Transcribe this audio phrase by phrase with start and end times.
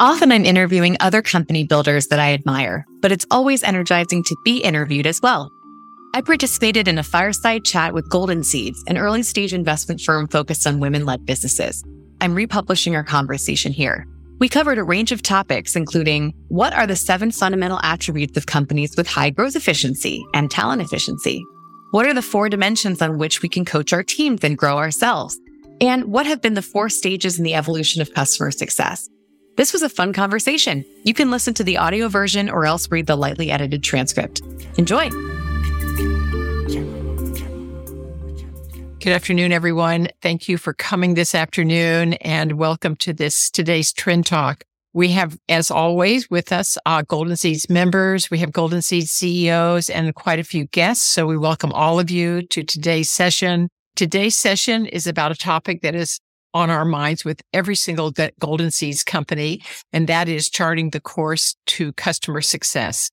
[0.00, 4.56] Often I'm interviewing other company builders that I admire, but it's always energizing to be
[4.56, 5.52] interviewed as well.
[6.14, 10.66] I participated in a fireside chat with Golden Seeds, an early stage investment firm focused
[10.66, 11.84] on women led businesses.
[12.22, 14.06] I'm republishing our conversation here.
[14.38, 18.96] We covered a range of topics, including what are the seven fundamental attributes of companies
[18.96, 21.44] with high growth efficiency and talent efficiency?
[21.90, 25.38] What are the four dimensions on which we can coach our teams and grow ourselves?
[25.78, 29.06] And what have been the four stages in the evolution of customer success?
[29.60, 30.86] This was a fun conversation.
[31.04, 34.40] You can listen to the audio version or else read the lightly edited transcript.
[34.78, 35.10] Enjoy.
[39.00, 40.08] Good afternoon, everyone.
[40.22, 44.64] Thank you for coming this afternoon and welcome to this today's Trend Talk.
[44.94, 48.30] We have, as always, with us uh, Golden Seeds members.
[48.30, 51.04] We have Golden Seeds CEOs and quite a few guests.
[51.04, 53.68] So we welcome all of you to today's session.
[53.94, 56.18] Today's session is about a topic that is
[56.54, 59.62] on our minds with every single Golden Seeds company,
[59.92, 63.10] and that is charting the course to customer success.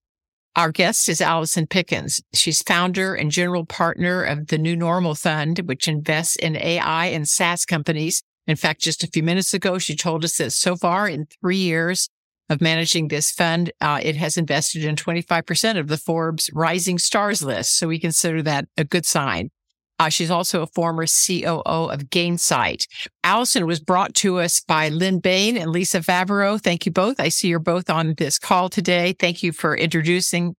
[0.55, 2.19] Our guest is Allison Pickens.
[2.33, 7.27] She's founder and general partner of the New Normal Fund, which invests in AI and
[7.27, 8.23] SaaS companies.
[8.47, 11.57] In fact, just a few minutes ago, she told us that so far in three
[11.57, 12.09] years
[12.49, 17.43] of managing this fund, uh, it has invested in 25% of the Forbes Rising Stars
[17.43, 17.77] list.
[17.77, 19.51] So we consider that a good sign.
[19.99, 22.85] Uh, she's also a former COO of Gainsight.
[23.23, 26.61] Allison was brought to us by Lynn Bain and Lisa Favreau.
[26.61, 27.19] Thank you both.
[27.19, 29.15] I see you're both on this call today.
[29.19, 30.55] Thank you for introducing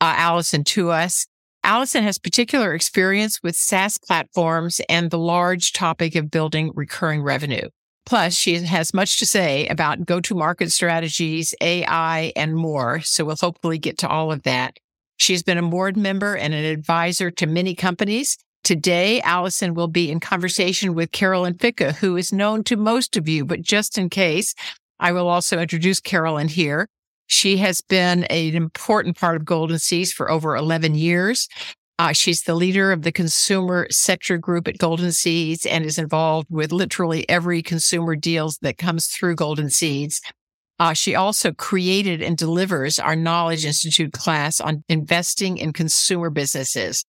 [0.00, 1.26] uh, Allison to us.
[1.64, 7.68] Allison has particular experience with SaaS platforms and the large topic of building recurring revenue.
[8.06, 13.00] Plus, she has much to say about go to market strategies, AI, and more.
[13.00, 14.78] So we'll hopefully get to all of that.
[15.18, 20.10] She's been a board member and an advisor to many companies Today, Allison will be
[20.10, 24.10] in conversation with Carolyn Fikke, who is known to most of you, but just in
[24.10, 24.54] case,
[25.00, 26.86] I will also introduce Carolyn here.
[27.28, 31.48] She has been an important part of Golden Seeds for over 11 years.
[31.98, 36.48] Uh, she's the leader of the consumer sector group at Golden Seeds and is involved
[36.50, 40.20] with literally every consumer deals that comes through Golden Seeds.
[40.78, 47.02] Uh, she also created and delivers our Knowledge Institute class on investing in consumer businesses.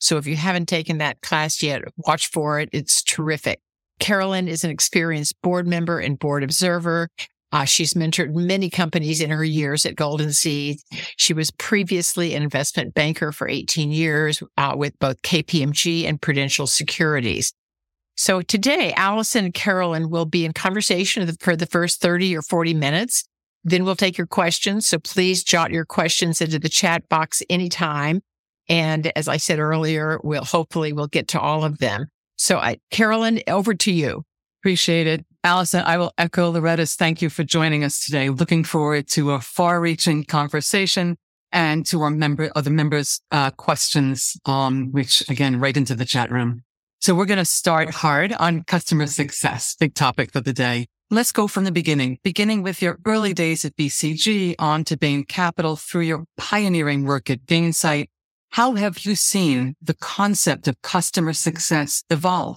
[0.00, 2.68] So if you haven't taken that class yet, watch for it.
[2.72, 3.60] It's terrific.
[4.00, 7.08] Carolyn is an experienced board member and board observer.
[7.52, 10.78] Uh, she's mentored many companies in her years at Golden Seed.
[11.16, 16.66] She was previously an investment banker for 18 years uh, with both KPMG and Prudential
[16.66, 17.52] Securities.
[18.16, 22.74] So today, Allison and Carolyn will be in conversation for the first 30 or 40
[22.74, 23.24] minutes.
[23.64, 24.86] Then we'll take your questions.
[24.86, 28.22] So please jot your questions into the chat box anytime.
[28.70, 32.06] And as I said earlier, we'll hopefully we'll get to all of them.
[32.36, 34.22] So I, Carolyn, over to you.
[34.62, 35.26] Appreciate it.
[35.42, 38.30] Allison, I will echo Loretta's thank you for joining us today.
[38.30, 41.16] Looking forward to a far reaching conversation
[41.50, 46.30] and to our member, other members, uh, questions, um, which again, right into the chat
[46.30, 46.62] room.
[47.00, 50.86] So we're going to start hard on customer success, big topic for the day.
[51.10, 55.24] Let's go from the beginning, beginning with your early days at BCG on to Bain
[55.24, 58.06] Capital through your pioneering work at Gainsight
[58.50, 62.56] how have you seen the concept of customer success evolve,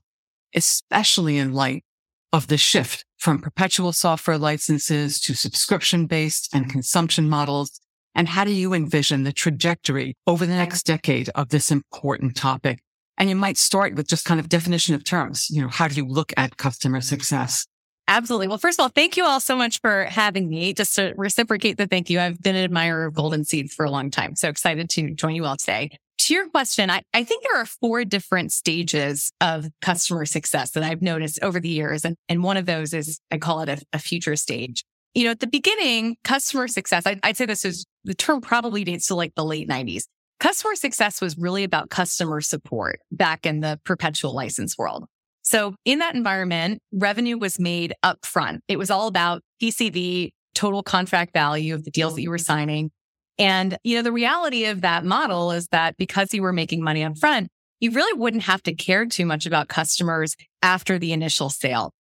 [0.55, 1.83] especially in light
[2.31, 7.79] of the shift from perpetual software licenses to subscription based and consumption models?
[8.15, 12.79] And how do you envision the trajectory over the next decade of this important topic?
[13.19, 15.47] And you might start with just kind of definition of terms.
[15.51, 17.67] You know, how do you look at customer success?
[18.07, 18.47] Absolutely.
[18.47, 20.73] Well, first of all, thank you all so much for having me.
[20.73, 23.91] Just to reciprocate the thank you, I've been an admirer of Golden Seeds for a
[23.91, 24.35] long time.
[24.35, 25.97] So excited to join you all today.
[26.19, 30.83] To your question, I, I think there are four different stages of customer success that
[30.83, 32.05] I've noticed over the years.
[32.05, 34.83] And, and one of those is, I call it a, a future stage.
[35.13, 38.83] You know, at the beginning, customer success, I, I'd say this is the term probably
[38.83, 40.03] dates to like the late 90s.
[40.39, 45.05] Customer success was really about customer support back in the perpetual license world.
[45.43, 48.59] So in that environment, revenue was made upfront.
[48.68, 52.91] It was all about TCV, total contract value of the deals that you were signing.
[53.38, 57.03] And, you know, the reality of that model is that because you were making money
[57.03, 61.50] up front, you really wouldn't have to care too much about customers after the initial
[61.50, 61.91] sale.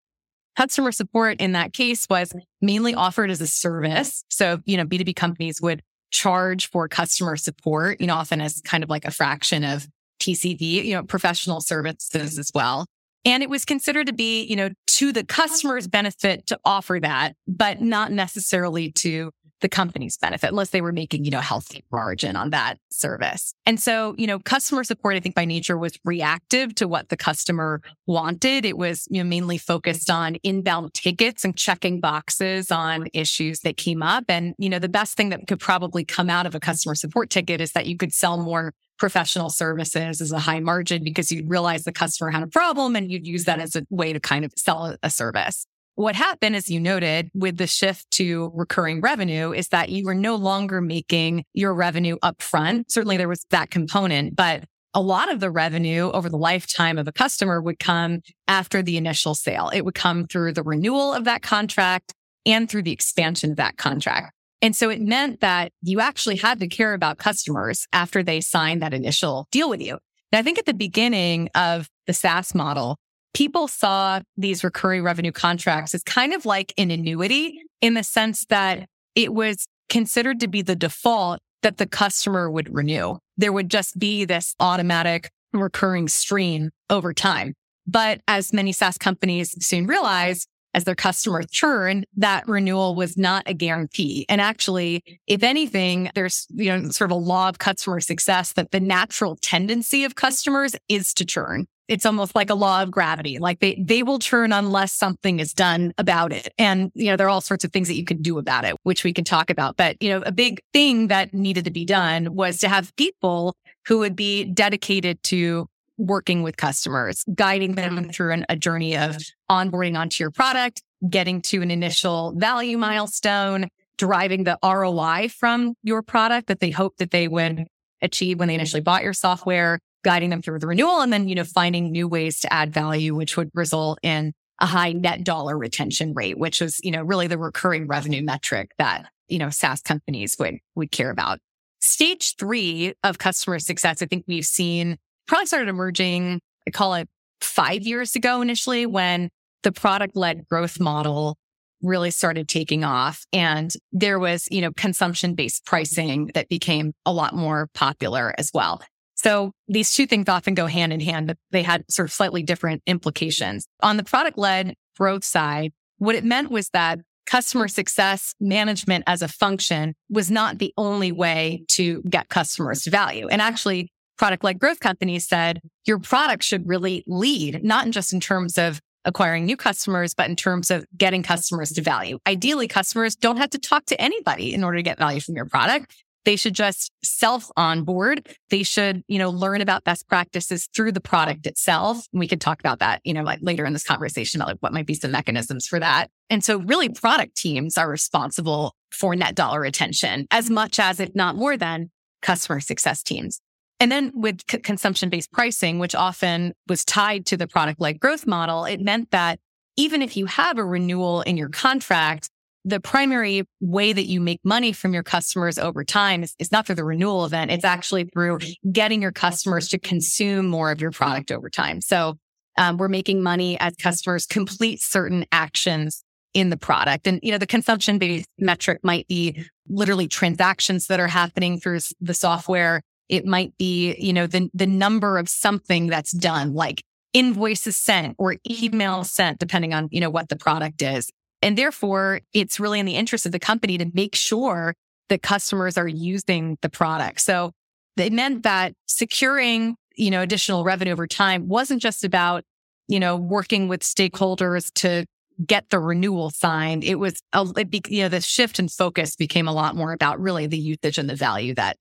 [0.56, 4.24] Customer support in that case was mainly offered as a service.
[4.28, 8.84] So, you know, B2B companies would charge for customer support, you know, often as kind
[8.84, 9.88] of like a fraction of
[10.20, 12.86] TCV, you know, professional services as well.
[13.24, 17.34] And it was considered to be, you know, to the customer's benefit to offer that,
[17.46, 19.30] but not necessarily to
[19.62, 23.54] the company's benefit unless they were making, you know, healthy margin on that service.
[23.64, 27.16] And so, you know, customer support, I think by nature was reactive to what the
[27.16, 28.64] customer wanted.
[28.64, 33.76] It was, you know, mainly focused on inbound tickets and checking boxes on issues that
[33.76, 34.24] came up.
[34.28, 37.30] And, you know, the best thing that could probably come out of a customer support
[37.30, 41.50] ticket is that you could sell more professional services as a high margin because you'd
[41.50, 43.62] realize the customer had a problem and you'd use that mm-hmm.
[43.62, 45.66] as a way to kind of sell a service.
[45.94, 50.14] What happened, as you noted, with the shift to recurring revenue is that you were
[50.14, 52.84] no longer making your revenue upfront.
[52.88, 57.08] Certainly there was that component, but a lot of the revenue over the lifetime of
[57.08, 59.70] a customer would come after the initial sale.
[59.72, 62.14] It would come through the renewal of that contract
[62.46, 64.32] and through the expansion of that contract.
[64.62, 68.80] And so it meant that you actually had to care about customers after they signed
[68.80, 69.98] that initial deal with you.
[70.30, 72.96] And I think at the beginning of the SaaS model,
[73.34, 78.46] people saw these recurring revenue contracts as kind of like an annuity in the sense
[78.46, 83.16] that it was considered to be the default that the customer would renew.
[83.36, 87.54] There would just be this automatic recurring stream over time.
[87.86, 93.42] But as many SaaS companies soon realized, as their customers churn, that renewal was not
[93.46, 94.24] a guarantee.
[94.28, 98.70] And actually, if anything, there's, you know, sort of a law of customer success that
[98.70, 101.66] the natural tendency of customers is to churn.
[101.88, 103.38] It's almost like a law of gravity.
[103.38, 106.48] Like they, they will churn unless something is done about it.
[106.56, 108.76] And, you know, there are all sorts of things that you can do about it,
[108.84, 109.76] which we can talk about.
[109.76, 113.56] But, you know, a big thing that needed to be done was to have people
[113.86, 115.66] who would be dedicated to
[115.98, 119.16] working with customers, guiding them through an, a journey of
[119.50, 123.68] onboarding onto your product, getting to an initial value milestone,
[123.98, 127.66] driving the ROI from your product that they hope that they would
[128.00, 131.34] achieve when they initially bought your software, guiding them through the renewal, and then, you
[131.34, 135.56] know, finding new ways to add value, which would result in a high net dollar
[135.56, 139.80] retention rate, which is, you know, really the recurring revenue metric that, you know, SaaS
[139.82, 141.38] companies would, would care about.
[141.80, 147.08] Stage three of customer success, I think we've seen probably started emerging, I call it
[147.40, 149.28] five years ago initially when
[149.62, 151.36] the product led growth model
[151.82, 157.12] really started taking off and there was, you know, consumption based pricing that became a
[157.12, 158.80] lot more popular as well.
[159.14, 162.42] So these two things often go hand in hand, but they had sort of slightly
[162.42, 163.66] different implications.
[163.82, 169.22] On the product led growth side, what it meant was that customer success management as
[169.22, 173.28] a function was not the only way to get customers to value.
[173.28, 178.20] And actually product led growth companies said your product should really lead, not just in
[178.20, 182.18] terms of acquiring new customers, but in terms of getting customers to value.
[182.26, 185.46] Ideally, customers don't have to talk to anybody in order to get value from your
[185.46, 185.92] product.
[186.24, 188.28] They should just self onboard.
[188.50, 192.06] They should, you know, learn about best practices through the product itself.
[192.12, 194.58] And we could talk about that, you know, like later in this conversation about like
[194.60, 196.08] what might be some mechanisms for that.
[196.30, 201.12] And so really product teams are responsible for net dollar retention as much as, if
[201.14, 203.40] not more than customer success teams.
[203.82, 207.98] And then with c- consumption based pricing, which often was tied to the product led
[207.98, 209.40] growth model, it meant that
[209.76, 212.30] even if you have a renewal in your contract,
[212.64, 216.64] the primary way that you make money from your customers over time is, is, not
[216.64, 217.50] through the renewal event.
[217.50, 218.38] It's actually through
[218.70, 221.80] getting your customers to consume more of your product over time.
[221.80, 222.18] So
[222.58, 227.08] um, we're making money as customers complete certain actions in the product.
[227.08, 231.80] And, you know, the consumption based metric might be literally transactions that are happening through
[232.00, 232.82] the software.
[233.12, 236.82] It might be, you know, the, the number of something that's done, like
[237.12, 241.10] invoices sent or email sent, depending on, you know, what the product is.
[241.42, 244.74] And therefore, it's really in the interest of the company to make sure
[245.10, 247.20] that customers are using the product.
[247.20, 247.52] So
[247.98, 252.44] it meant that securing, you know, additional revenue over time wasn't just about,
[252.88, 255.04] you know, working with stakeholders to
[255.44, 256.82] get the renewal signed.
[256.82, 259.92] It was, a, it be, you know, the shift in focus became a lot more
[259.92, 261.76] about really the usage and the value that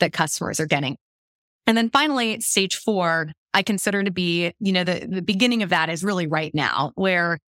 [0.00, 0.96] that customers are getting.
[1.66, 5.70] And then finally, stage four, I consider to be, you know, the, the beginning of
[5.70, 7.38] that is really right now where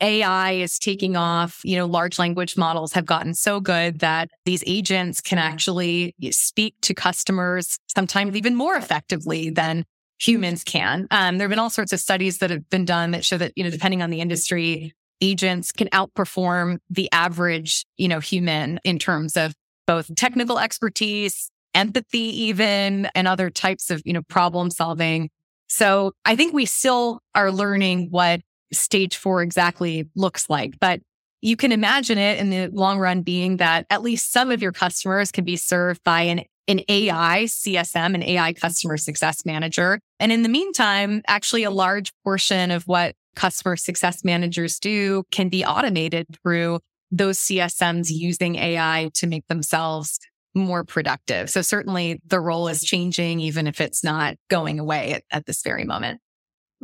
[0.00, 1.60] AI is taking off.
[1.62, 6.74] You know, large language models have gotten so good that these agents can actually speak
[6.82, 9.84] to customers sometimes even more effectively than
[10.18, 11.06] humans can.
[11.10, 13.52] Um, there have been all sorts of studies that have been done that show that,
[13.56, 18.98] you know, depending on the industry, agents can outperform the average, you know, human in
[18.98, 19.54] terms of
[19.86, 25.30] both technical expertise, empathy, even, and other types of, you know, problem solving.
[25.68, 28.40] So I think we still are learning what
[28.72, 31.00] stage four exactly looks like, but
[31.42, 34.72] you can imagine it in the long run being that at least some of your
[34.72, 39.98] customers can be served by an an AI CSM, an AI customer success manager.
[40.20, 45.48] And in the meantime, actually a large portion of what customer success managers do can
[45.48, 46.78] be automated through
[47.10, 50.20] those CSMs using AI to make themselves
[50.54, 51.50] more productive.
[51.50, 55.62] So certainly the role is changing, even if it's not going away at, at this
[55.62, 56.20] very moment.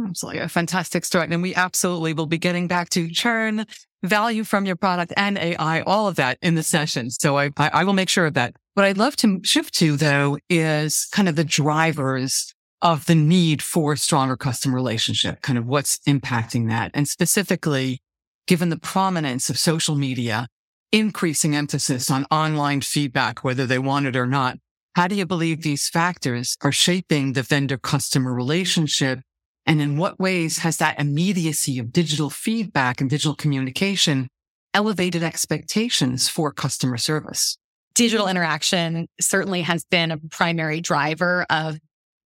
[0.02, 0.40] Absolutely.
[0.42, 1.30] A fantastic start.
[1.30, 3.66] And we absolutely will be getting back to churn,
[4.02, 7.10] value from your product and AI, all of that in the session.
[7.10, 8.54] So I, I, I will make sure of that.
[8.74, 13.62] What I'd love to shift to though is kind of the drivers of the need
[13.62, 16.90] for stronger customer relationship, kind of what's impacting that.
[16.92, 18.00] And specifically,
[18.46, 20.46] given the prominence of social media,
[20.92, 24.58] increasing emphasis on online feedback, whether they want it or not,
[24.94, 29.20] how do you believe these factors are shaping the vendor customer relationship
[29.66, 34.28] and in what ways has that immediacy of digital feedback and digital communication
[34.72, 37.58] elevated expectations for customer service?
[37.94, 41.78] Digital interaction certainly has been a primary driver of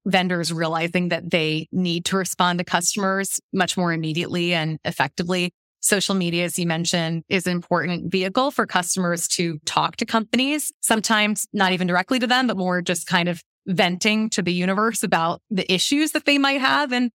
[0.06, 5.52] vendors realizing that they need to respond to customers much more immediately and effectively.
[5.80, 10.72] Social media, as you mentioned, is an important vehicle for customers to talk to companies,
[10.80, 15.02] sometimes not even directly to them, but more just kind of venting to the universe
[15.02, 16.92] about the issues that they might have.
[16.92, 17.10] And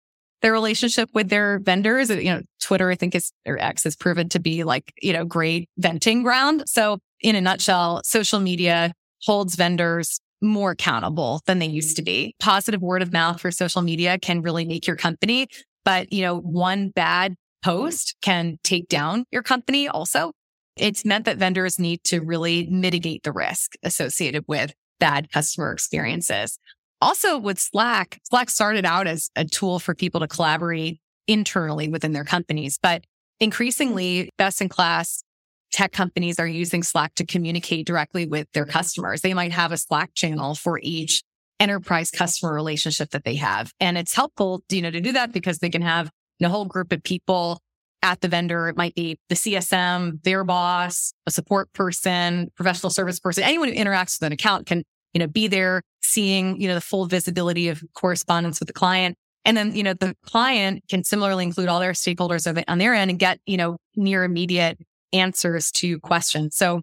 [0.43, 2.09] their relationship with their vendors.
[2.09, 5.25] You know, Twitter, I think is, or X has proven to be like, you know,
[5.25, 6.65] great venting ground.
[6.67, 8.93] So in a nutshell, social media
[9.23, 12.35] holds vendors more accountable than they used to be.
[12.39, 15.47] Positive word of mouth for social media can really make your company,
[15.85, 20.31] but you know, one bad post can take down your company also.
[20.75, 26.57] It's meant that vendors need to really mitigate the risk associated with bad customer experiences.
[27.01, 32.13] Also with Slack, Slack started out as a tool for people to collaborate internally within
[32.13, 33.03] their companies, but
[33.39, 35.23] increasingly best in class
[35.71, 39.21] tech companies are using Slack to communicate directly with their customers.
[39.21, 41.23] They might have a Slack channel for each
[41.59, 43.73] enterprise customer relationship that they have.
[43.79, 46.09] And it's helpful, you know, to do that because they can have
[46.45, 47.59] a whole group of people
[48.01, 48.67] at the vendor.
[48.67, 53.75] It might be the CSM, their boss, a support person, professional service person, anyone who
[53.75, 54.83] interacts with an account can
[55.13, 59.15] you know, be there seeing, you know, the full visibility of correspondence with the client.
[59.45, 63.11] And then, you know, the client can similarly include all their stakeholders on their end
[63.11, 64.79] and get, you know, near immediate
[65.11, 66.55] answers to questions.
[66.55, 66.81] So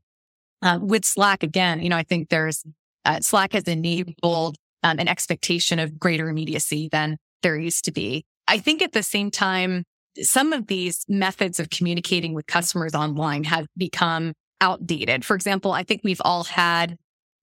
[0.62, 2.62] uh, with Slack, again, you know, I think there's
[3.04, 8.24] uh, Slack has enabled um, an expectation of greater immediacy than there used to be.
[8.50, 9.84] I think at the same time,
[10.20, 15.24] some of these methods of communicating with customers online have become outdated.
[15.24, 16.96] For example, I think we've all had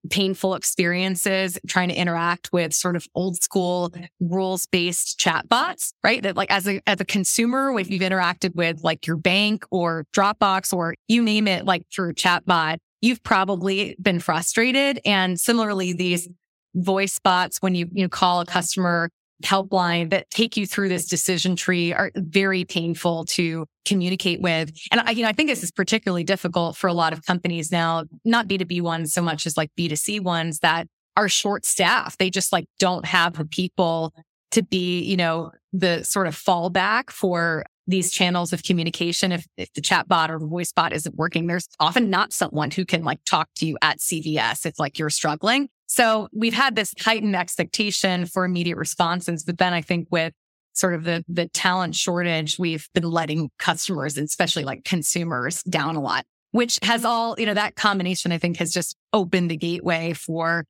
[0.10, 6.22] painful experiences trying to interact with sort of old school rules based chatbots, right?
[6.22, 10.06] That like as a, as a consumer, if you've interacted with like your bank or
[10.14, 15.00] Dropbox or you name it, like through chatbot, you've probably been frustrated.
[15.06, 16.28] And similarly, these
[16.76, 19.10] voice bots, when you, you call a customer
[19.44, 24.72] helpline that take you through this decision tree are very painful to communicate with.
[24.92, 27.72] And I, you know, I think this is particularly difficult for a lot of companies
[27.72, 32.20] now, not B2B ones so much as like B2C ones that are short staffed.
[32.20, 34.14] They just like don't have the people
[34.52, 39.32] to be, you know, the sort of fallback for these channels of communication.
[39.32, 42.72] If, if the chat bot or the voice bot isn't working, there's often not someone
[42.72, 45.70] who can like talk to you at CVS if like you're struggling.
[45.88, 49.44] So we've had this heightened expectation for immediate responses.
[49.44, 50.34] But then I think with
[50.74, 56.02] sort of the, the talent shortage, we've been letting customers, especially like consumers down a
[56.02, 57.10] lot, which has mm-hmm.
[57.10, 60.66] all, you know, that combination, I think has just opened the gateway for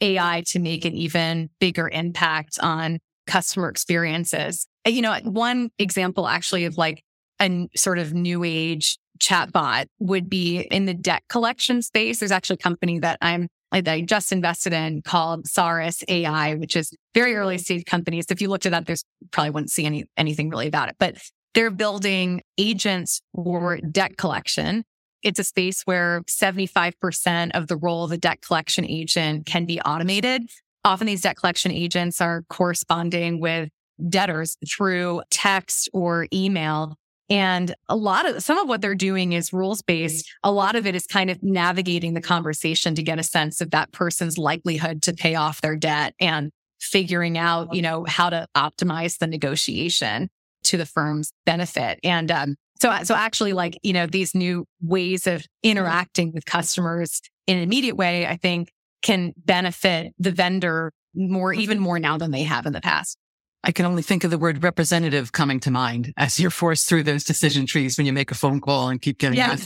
[0.00, 4.66] AI to make an even bigger impact on customer experiences.
[4.86, 7.04] You know, one example actually of like
[7.40, 12.18] a sort of new age chatbot would be in the debt collection space.
[12.18, 13.48] There's actually a company that I'm
[13.80, 17.62] that I just invested in called Saris AI, which is very early mm-hmm.
[17.62, 18.26] stage companies.
[18.30, 21.16] If you looked it up, there's probably wouldn't see any anything really about it, but
[21.54, 23.90] they're building agents for mm-hmm.
[23.90, 24.84] debt collection.
[25.22, 29.80] It's a space where 75% of the role of a debt collection agent can be
[29.80, 30.42] automated.
[30.84, 33.68] Often these debt collection agents are corresponding with
[34.08, 36.96] debtors through text or email.
[37.30, 40.30] And a lot of some of what they're doing is rules based.
[40.42, 43.70] A lot of it is kind of navigating the conversation to get a sense of
[43.70, 46.50] that person's likelihood to pay off their debt and
[46.80, 50.28] figuring out, you know, how to optimize the negotiation
[50.64, 51.98] to the firm's benefit.
[52.02, 57.20] And um, so, so actually, like you know, these new ways of interacting with customers
[57.46, 62.30] in an immediate way, I think can benefit the vendor more, even more now than
[62.30, 63.16] they have in the past.
[63.64, 67.04] I can only think of the word representative coming to mind as you're forced through
[67.04, 69.56] those decision trees when you make a phone call and keep getting yeah.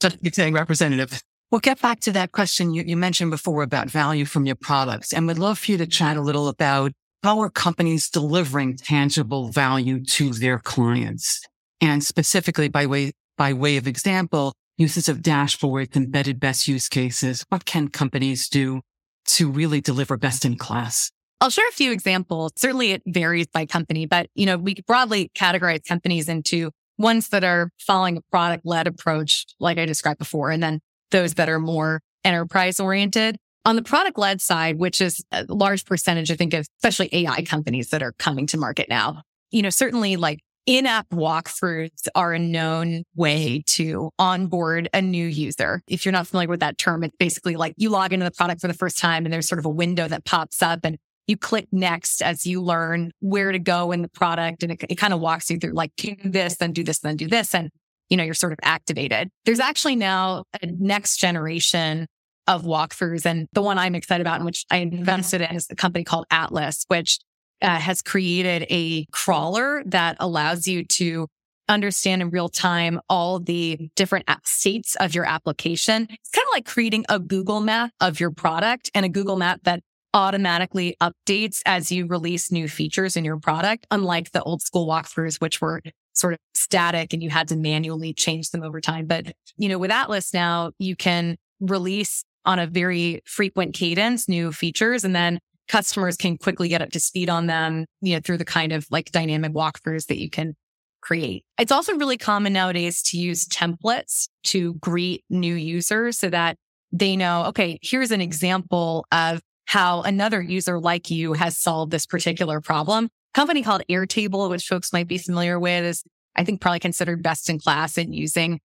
[0.00, 1.22] just keep saying representative.
[1.50, 5.12] We'll get back to that question you, you mentioned before about value from your products.
[5.12, 6.92] And we'd love for you to chat a little about
[7.22, 11.42] how are companies delivering tangible value to their clients?
[11.80, 17.44] And specifically by way, by way of example, uses of dashboards, embedded best use cases?
[17.50, 18.80] What can companies do
[19.26, 21.10] to really deliver best in class?
[21.42, 22.52] I'll share a few examples.
[22.54, 27.42] Certainly it varies by company, but you know, we broadly categorize companies into ones that
[27.42, 30.78] are following a product led approach, like I described before, and then
[31.10, 33.38] those that are more enterprise oriented.
[33.64, 37.42] On the product led side, which is a large percentage, I think of especially AI
[37.42, 42.38] companies that are coming to market now, you know, certainly like in-app walkthroughs are a
[42.38, 45.82] known way to onboard a new user.
[45.88, 48.60] If you're not familiar with that term, it's basically like you log into the product
[48.60, 51.36] for the first time and there's sort of a window that pops up and you
[51.36, 54.62] click next as you learn where to go in the product.
[54.62, 57.16] And it, it kind of walks you through like, do this, then do this, then
[57.16, 57.54] do this.
[57.54, 57.70] And,
[58.08, 59.30] you know, you're sort of activated.
[59.44, 62.06] There's actually now a next generation
[62.46, 63.24] of walkthroughs.
[63.24, 66.26] And the one I'm excited about and which I invested in is a company called
[66.30, 67.18] Atlas, which
[67.62, 71.28] uh, has created a crawler that allows you to
[71.68, 76.08] understand in real time all the different states of your application.
[76.10, 79.60] It's kind of like creating a Google map of your product and a Google map
[79.62, 79.80] that
[80.14, 85.40] automatically updates as you release new features in your product, unlike the old school walkthroughs,
[85.40, 85.80] which were
[86.12, 89.06] sort of static and you had to manually change them over time.
[89.06, 94.52] But, you know, with Atlas now, you can release on a very frequent cadence new
[94.52, 95.38] features and then
[95.68, 98.86] customers can quickly get up to speed on them, you know, through the kind of
[98.90, 100.54] like dynamic walkthroughs that you can
[101.00, 101.44] create.
[101.58, 106.56] It's also really common nowadays to use templates to greet new users so that
[106.92, 112.06] they know, okay, here's an example of how another user like you has solved this
[112.06, 113.06] particular problem.
[113.06, 116.04] A company called Airtable, which folks might be familiar with, is
[116.36, 118.60] I think probably considered best in class in using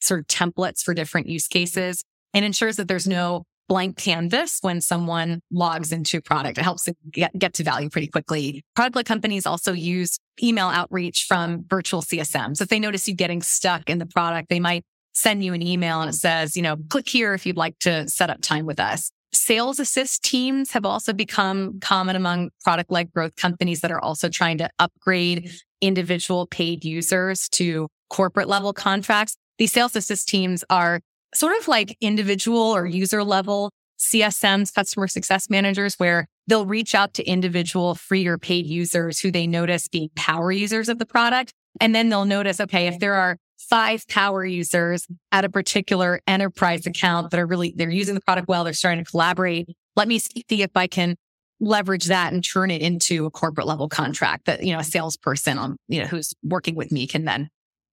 [0.00, 2.02] sort of templates for different use cases
[2.34, 6.58] and ensures that there's no blank canvas when someone logs into product.
[6.58, 8.62] It helps get, get to value pretty quickly.
[8.74, 12.60] Product companies also use email outreach from virtual CSMs.
[12.60, 16.00] If they notice you getting stuck in the product, they might send you an email
[16.00, 18.80] and it says, you know, click here if you'd like to set up time with
[18.80, 19.10] us.
[19.34, 24.28] Sales assist teams have also become common among product led growth companies that are also
[24.28, 25.56] trying to upgrade mm-hmm.
[25.80, 29.36] individual paid users to corporate level contracts.
[29.58, 31.00] These sales assist teams are
[31.34, 37.14] sort of like individual or user level CSMs, customer success managers, where they'll reach out
[37.14, 41.52] to individual free or paid users who they notice being power users of the product.
[41.80, 46.86] And then they'll notice, okay, if there are five power users at a particular enterprise
[46.86, 49.68] account that are really, they're using the product well, they're starting to collaborate.
[49.96, 51.16] Let me see if I can
[51.60, 55.58] leverage that and turn it into a corporate level contract that, you know, a salesperson
[55.58, 57.48] on, you know, who's working with me can then,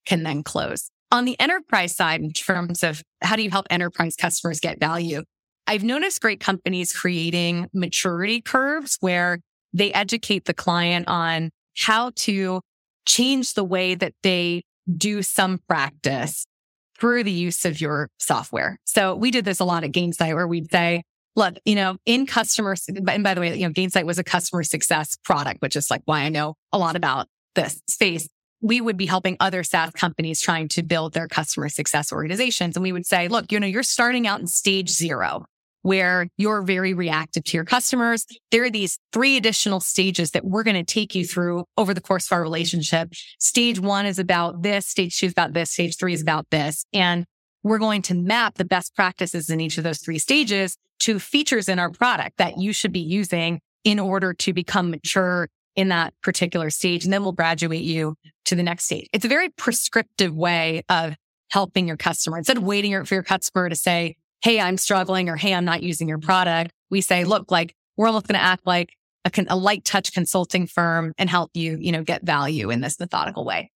[0.06, 0.90] can then close.
[1.12, 5.24] On the enterprise side, in terms of how do you help enterprise customers get value?
[5.68, 9.40] I've noticed great companies creating maturity curves where
[9.72, 12.62] they educate the client on how to
[13.06, 14.64] change the way that they
[14.98, 16.46] do some practice
[17.00, 18.78] through the use of your software.
[18.86, 21.04] So we did this a lot at Gainsight where we'd say,
[21.36, 24.64] look, you know, in customer, and by the way, you know, Gainsight was a customer
[24.64, 28.28] success product, which is like why I know a lot about this space
[28.62, 32.76] we would be helping other SaaS companies trying to build their customer success organizations.
[32.76, 35.46] And we would say, look, you know, you're starting out in stage zero
[35.82, 38.26] where you're very reactive to your customers.
[38.52, 42.02] There are these three additional stages that we're going to take you through over the
[42.02, 43.14] course of our relationship.
[43.40, 44.88] Stage one is about this.
[44.88, 45.72] Stage two is about this.
[45.72, 46.86] Stage three is about this.
[46.94, 47.26] And
[47.64, 51.70] we're going to map the best practices in each of those three stages to features
[51.70, 56.14] in our product that you should be using in order to become mature in that
[56.22, 57.06] particular stage.
[57.06, 58.16] And then we'll graduate you
[58.46, 59.08] to the next stage.
[59.14, 61.16] It's a very prescriptive way of
[61.52, 62.38] helping your customer.
[62.38, 65.84] Instead of waiting for your customer to say, Hey, I'm struggling or Hey, I'm not
[65.84, 66.72] using your product.
[66.90, 68.94] We say, look, like we're almost going to act like
[69.26, 73.00] a, a light touch consulting firm and help you, you know, get value in this
[73.00, 73.72] methodical way.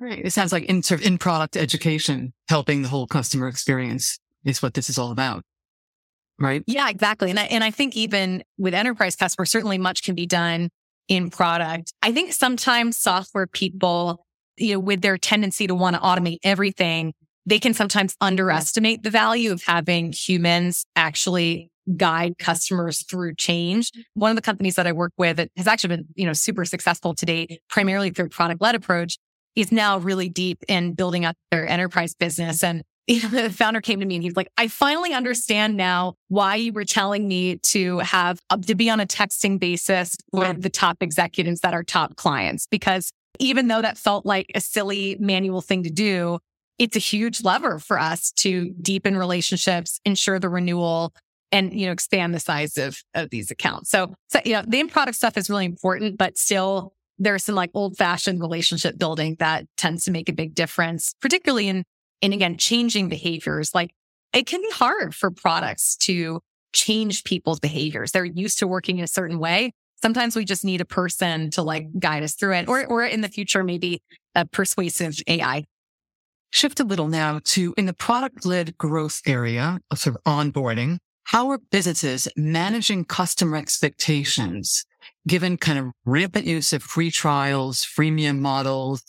[0.00, 0.24] Right.
[0.24, 4.62] It sounds like in, sort of in product education, helping the whole customer experience is
[4.62, 5.44] what this is all about.
[6.40, 6.64] Right.
[6.66, 7.30] Yeah, exactly.
[7.30, 10.70] And I, and I think even with enterprise customers, certainly much can be done
[11.06, 11.92] in product.
[12.02, 14.24] I think sometimes software people,
[14.56, 17.12] you know, with their tendency to want to automate everything,
[17.46, 23.90] they can sometimes underestimate the value of having humans actually guide customers through change.
[24.14, 26.64] One of the companies that I work with that has actually been, you know, super
[26.64, 29.18] successful to date, primarily through product led approach,
[29.56, 32.62] is now really deep in building up their enterprise business.
[32.62, 36.72] And the founder came to me and he's like, I finally understand now why you
[36.72, 40.98] were telling me to have uh, to be on a texting basis with the top
[41.02, 42.66] executives that are top clients.
[42.66, 46.38] Because even though that felt like a silly manual thing to do,
[46.82, 51.14] it's a huge lever for us to deepen relationships, ensure the renewal
[51.52, 53.88] and, you know, expand the size of, of these accounts.
[53.88, 57.54] So, so, you know, the in product stuff is really important, but still there's some
[57.54, 61.84] like old fashioned relationship building that tends to make a big difference, particularly in
[62.20, 63.72] and again, changing behaviors.
[63.72, 63.92] Like
[64.32, 66.40] it can be hard for products to
[66.72, 68.10] change people's behaviors.
[68.10, 69.72] They're used to working in a certain way.
[70.02, 73.20] Sometimes we just need a person to like guide us through it or, or in
[73.20, 74.02] the future, maybe
[74.34, 75.64] a persuasive AI.
[76.54, 80.98] Shift a little now to in the product led growth area of sort of onboarding.
[81.24, 84.84] How are businesses managing customer expectations
[85.26, 89.02] given kind of rampant use of free trials, freemium models,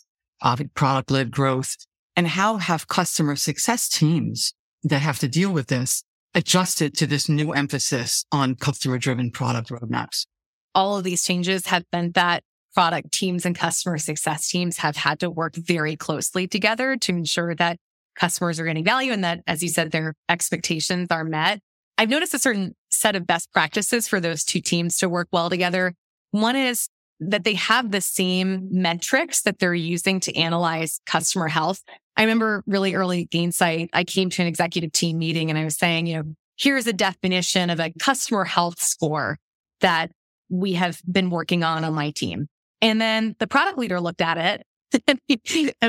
[0.74, 1.76] product led growth?
[2.16, 4.54] And how have customer success teams
[4.84, 6.02] that have to deal with this
[6.34, 10.28] adjusted to this new emphasis on customer driven product roadmaps?
[10.74, 15.20] All of these changes have been that product teams and customer success teams have had
[15.20, 17.78] to work very closely together to ensure that
[18.16, 21.60] customers are getting value and that, as you said, their expectations are met.
[21.98, 25.50] I've noticed a certain set of best practices for those two teams to work well
[25.50, 25.94] together.
[26.32, 31.82] One is that they have the same metrics that they're using to analyze customer health.
[32.18, 35.78] I remember really early Gainsight, I came to an executive team meeting and I was
[35.78, 36.24] saying, you know,
[36.58, 39.38] here's a definition of a customer health score
[39.82, 40.12] that
[40.50, 42.48] we have been working on on my team.
[42.84, 44.64] And then the product leader looked at it
[45.08, 45.20] and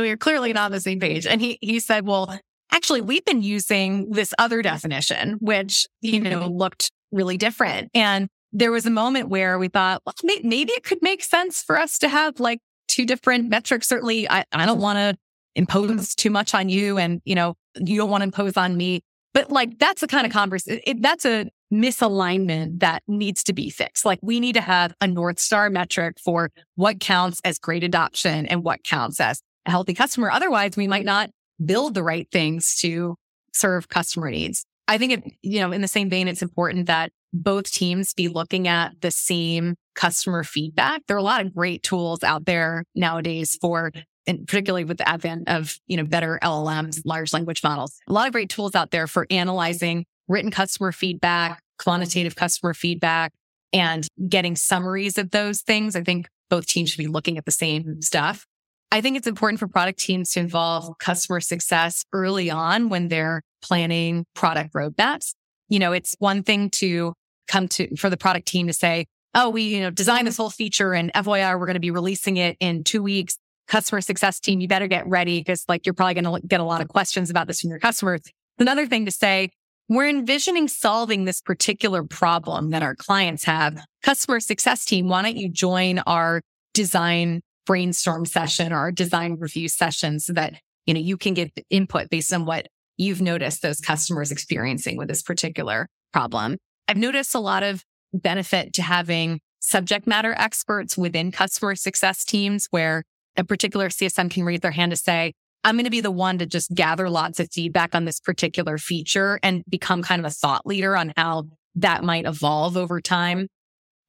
[0.02, 1.26] we were clearly not on the same page.
[1.26, 2.38] And he, he said, well,
[2.72, 7.90] actually, we've been using this other definition, which, you know, looked really different.
[7.94, 11.78] And there was a moment where we thought, well, maybe it could make sense for
[11.78, 13.88] us to have like two different metrics.
[13.88, 15.16] Certainly, I, I don't want to
[15.56, 19.02] impose too much on you and, you know, you don't want to impose on me.
[19.32, 24.04] But like, that's the kind of conversation, that's a misalignment that needs to be fixed.
[24.04, 28.46] Like we need to have a North Star metric for what counts as great adoption
[28.46, 30.30] and what counts as a healthy customer.
[30.30, 31.30] Otherwise, we might not
[31.64, 33.16] build the right things to
[33.52, 34.64] serve customer needs.
[34.86, 38.28] I think, it, you know, in the same vein, it's important that both teams be
[38.28, 41.02] looking at the same customer feedback.
[41.06, 43.92] There are a lot of great tools out there nowadays for,
[44.26, 48.26] and particularly with the advent of, you know, better LLMs, large language models, a lot
[48.26, 53.32] of great tools out there for analyzing written customer feedback, quantitative customer feedback,
[53.72, 55.96] and getting summaries of those things.
[55.96, 58.46] I think both teams should be looking at the same stuff.
[58.92, 63.42] I think it's important for product teams to involve customer success early on when they're
[63.60, 65.34] planning product roadmaps.
[65.68, 67.12] You know, it's one thing to
[67.48, 70.50] come to for the product team to say, oh, we, you know, designed this whole
[70.50, 73.36] feature and FYI, we're going to be releasing it in two weeks.
[73.66, 76.64] Customer success team, you better get ready because like you're probably going to get a
[76.64, 78.20] lot of questions about this from your customers.
[78.58, 79.50] Another thing to say,
[79.88, 83.84] we're envisioning solving this particular problem that our clients have.
[84.02, 86.40] Customer success team, why don't you join our
[86.72, 90.54] design brainstorm session or our design review session so that,
[90.86, 92.66] you know, you can get input based on what
[92.96, 96.56] you've noticed those customers experiencing with this particular problem.
[96.88, 102.68] I've noticed a lot of benefit to having subject matter experts within customer success teams
[102.70, 103.02] where
[103.36, 105.32] a particular CSM can raise their hand to say,
[105.64, 108.76] I'm going to be the one to just gather lots of feedback on this particular
[108.76, 111.44] feature and become kind of a thought leader on how
[111.76, 113.48] that might evolve over time.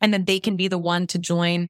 [0.02, 1.68] And then they can be the one to join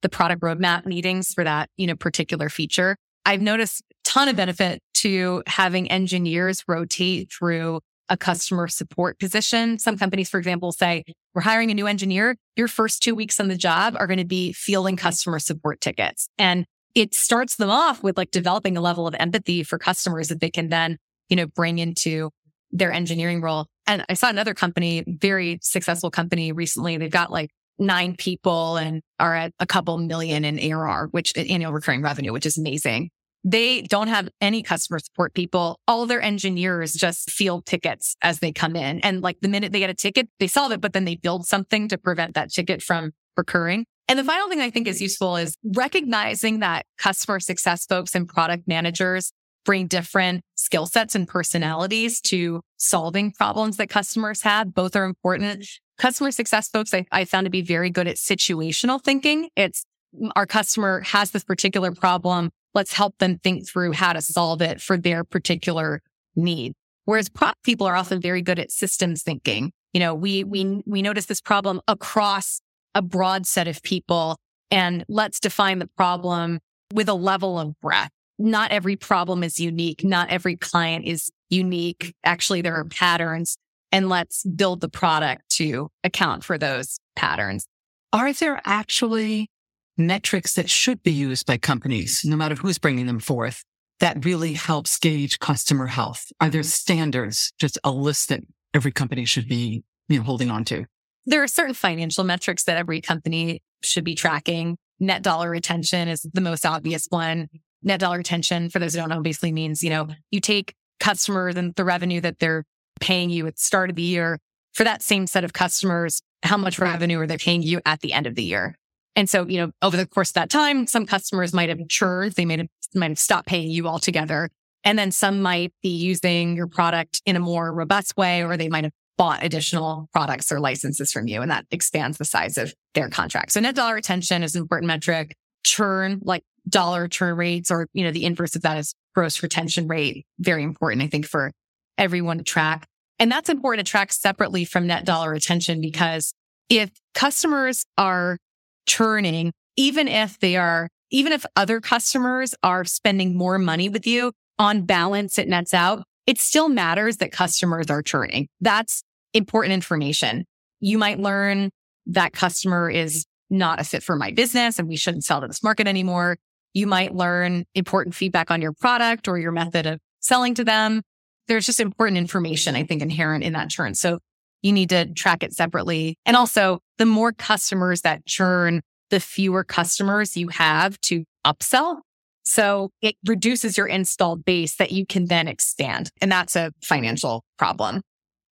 [0.00, 2.96] the product roadmap meetings for that, you know, particular feature.
[3.26, 9.78] I've noticed a ton of benefit to having engineers rotate through a customer support position.
[9.78, 12.36] Some companies, for example, say, we're hiring a new engineer.
[12.56, 16.28] Your first two weeks on the job are going to be fielding customer support tickets.
[16.38, 16.64] And
[16.96, 20.50] it starts them off with like developing a level of empathy for customers that they
[20.50, 20.96] can then,
[21.28, 22.30] you know, bring into
[22.72, 23.66] their engineering role.
[23.86, 26.96] And I saw another company, very successful company recently.
[26.96, 31.42] They've got like nine people and are at a couple million in ARR, which uh,
[31.42, 33.10] annual recurring revenue, which is amazing.
[33.44, 35.78] They don't have any customer support people.
[35.86, 39.00] All their engineers just field tickets as they come in.
[39.00, 41.46] And like the minute they get a ticket, they solve it, but then they build
[41.46, 43.84] something to prevent that ticket from recurring.
[44.08, 48.28] And the final thing I think is useful is recognizing that customer success folks and
[48.28, 49.32] product managers
[49.64, 54.72] bring different skill sets and personalities to solving problems that customers have.
[54.72, 55.60] Both are important.
[55.60, 56.02] Mm-hmm.
[56.02, 59.50] Customer success folks, I, I found to be very good at situational thinking.
[59.56, 59.84] It's
[60.18, 62.50] mm, our customer has this particular problem.
[62.74, 66.00] Let's help them think through how to solve it for their particular
[66.36, 66.74] need.
[67.06, 69.72] Whereas product people are often very good at systems thinking.
[69.92, 72.60] You know, we, we, we notice this problem across
[72.96, 74.38] a broad set of people
[74.70, 76.58] and let's define the problem
[76.94, 78.10] with a level of breadth.
[78.38, 80.02] Not every problem is unique.
[80.02, 82.14] Not every client is unique.
[82.24, 83.58] Actually, there are patterns
[83.92, 87.66] and let's build the product to account for those patterns.
[88.14, 89.50] Are there actually
[89.98, 93.62] metrics that should be used by companies, no matter who's bringing them forth,
[94.00, 96.32] that really helps gauge customer health?
[96.40, 98.40] Are there standards, just a list that
[98.72, 100.86] every company should be you know, holding on to?
[101.26, 104.78] There are certain financial metrics that every company should be tracking.
[105.00, 107.48] Net dollar retention is the most obvious one.
[107.82, 111.56] Net dollar retention, for those who don't know, basically means, you know, you take customers
[111.56, 112.64] and the revenue that they're
[113.00, 114.38] paying you at the start of the year
[114.76, 118.12] for that same set of customers, how much revenue are they paying you at the
[118.12, 118.76] end of the year?
[119.16, 122.34] And so, you know, over the course of that time, some customers might have matured.
[122.34, 124.50] They might have, might have stopped paying you altogether.
[124.84, 128.68] And then some might be using your product in a more robust way, or they
[128.68, 131.42] might have bought additional products or licenses from you.
[131.42, 133.52] And that expands the size of their contract.
[133.52, 135.34] So net dollar retention is an important metric.
[135.64, 139.88] Churn, like dollar churn rates, or, you know, the inverse of that is gross retention
[139.88, 140.26] rate.
[140.38, 141.52] Very important, I think, for
[141.98, 142.86] everyone to track.
[143.18, 146.34] And that's important to track separately from net dollar retention because
[146.68, 148.38] if customers are
[148.86, 154.32] churning, even if they are, even if other customers are spending more money with you
[154.58, 156.02] on balance, it nets out.
[156.26, 158.48] It still matters that customers are churning.
[158.60, 159.02] That's
[159.34, 160.44] important information.
[160.80, 161.70] You might learn
[162.06, 165.62] that customer is not a fit for my business and we shouldn't sell to this
[165.62, 166.36] market anymore.
[166.74, 171.02] You might learn important feedback on your product or your method of selling to them
[171.48, 173.94] there's just important information, I think, inherent in that churn.
[173.94, 174.18] So
[174.62, 176.16] you need to track it separately.
[176.26, 181.98] And also, the more customers that churn, the fewer customers you have to upsell.
[182.42, 186.10] So it reduces your installed base that you can then expand.
[186.20, 188.02] And that's a financial problem.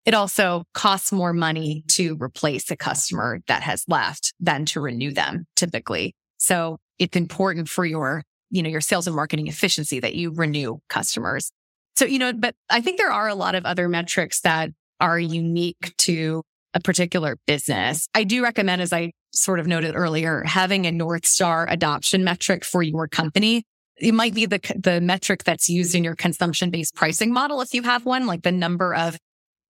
[0.06, 5.12] It also costs more money to replace a customer that has left than to renew
[5.12, 6.14] them typically.
[6.38, 10.80] So it's important for your, you know, your sales and marketing efficiency that you renew
[10.90, 11.52] customers.
[11.96, 15.20] So, you know, but I think there are a lot of other metrics that are
[15.20, 18.08] unique to a particular business.
[18.14, 22.66] I do recommend, as I sort of noted earlier, having a North Star adoption metric
[22.66, 23.64] for your company.
[23.98, 27.62] It might be the, the metric that's used in your consumption based pricing model.
[27.62, 29.18] If you have one, like the number of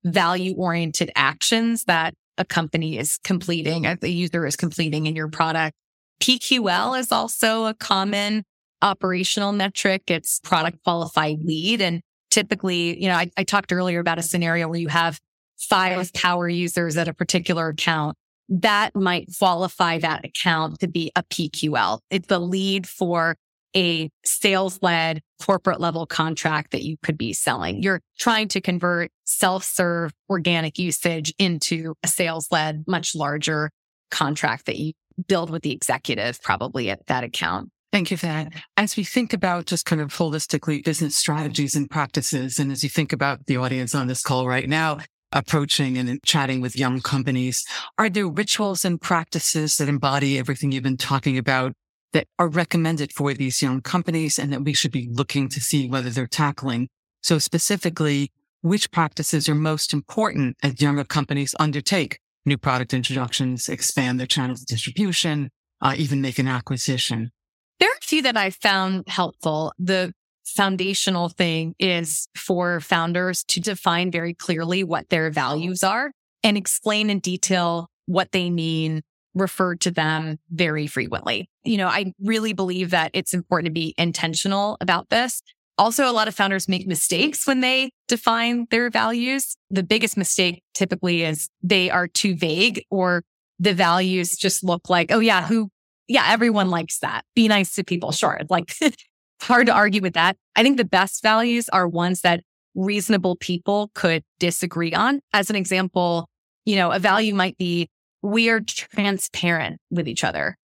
[0.04, 5.76] value oriented actions that a company is completing, the user is completing in your product.
[6.22, 8.44] PQL is also a common
[8.82, 10.04] operational metric.
[10.08, 11.82] It's product qualified lead.
[11.82, 15.20] And typically, you know, I, I talked earlier about a scenario where you have
[15.58, 18.18] five power users at a particular account.
[18.50, 22.00] That might qualify that account to be a PQL.
[22.10, 23.38] It's the lead for
[23.76, 27.84] a sales led corporate level contract that you could be selling.
[27.84, 33.70] You're trying to convert self serve organic usage into a sales led, much larger
[34.10, 34.94] contract that you
[35.28, 37.70] build with the executive probably at that account.
[37.92, 38.54] Thank you for that.
[38.78, 42.90] As we think about just kind of holistically business strategies and practices, and as you
[42.90, 45.00] think about the audience on this call right now,
[45.34, 47.66] approaching and chatting with young companies,
[47.98, 51.74] are there rituals and practices that embody everything you've been talking about
[52.14, 55.88] that are recommended for these young companies and that we should be looking to see
[55.88, 56.88] whether they're tackling?
[57.22, 64.20] So specifically, which practices are most important as younger companies undertake new product introductions, expand
[64.20, 65.50] their channels of distribution,
[65.82, 67.32] uh, even make an acquisition?
[67.80, 69.74] There are a few that I found helpful.
[69.78, 70.14] The
[70.46, 76.12] foundational thing is for founders to define very clearly what their values are
[76.44, 79.02] and explain in detail what they mean,
[79.36, 81.50] refer to them very frequently.
[81.64, 85.42] You know, I really believe that it's important to be intentional about this.
[85.78, 89.56] Also, a lot of founders make mistakes when they define their values.
[89.72, 93.24] The biggest mistake typically is they are too vague or
[93.60, 95.70] the values just look like, oh yeah, who
[96.08, 97.24] yeah, everyone likes that.
[97.36, 98.12] Be nice to people.
[98.12, 98.40] Sure.
[98.50, 98.76] Like
[99.42, 100.38] hard to argue with that.
[100.56, 102.44] I think the best values are ones that
[102.76, 105.22] reasonable people could disagree on.
[105.32, 106.28] As an example,
[106.66, 107.90] you know, a value might be
[108.24, 110.58] we are transparent with each other.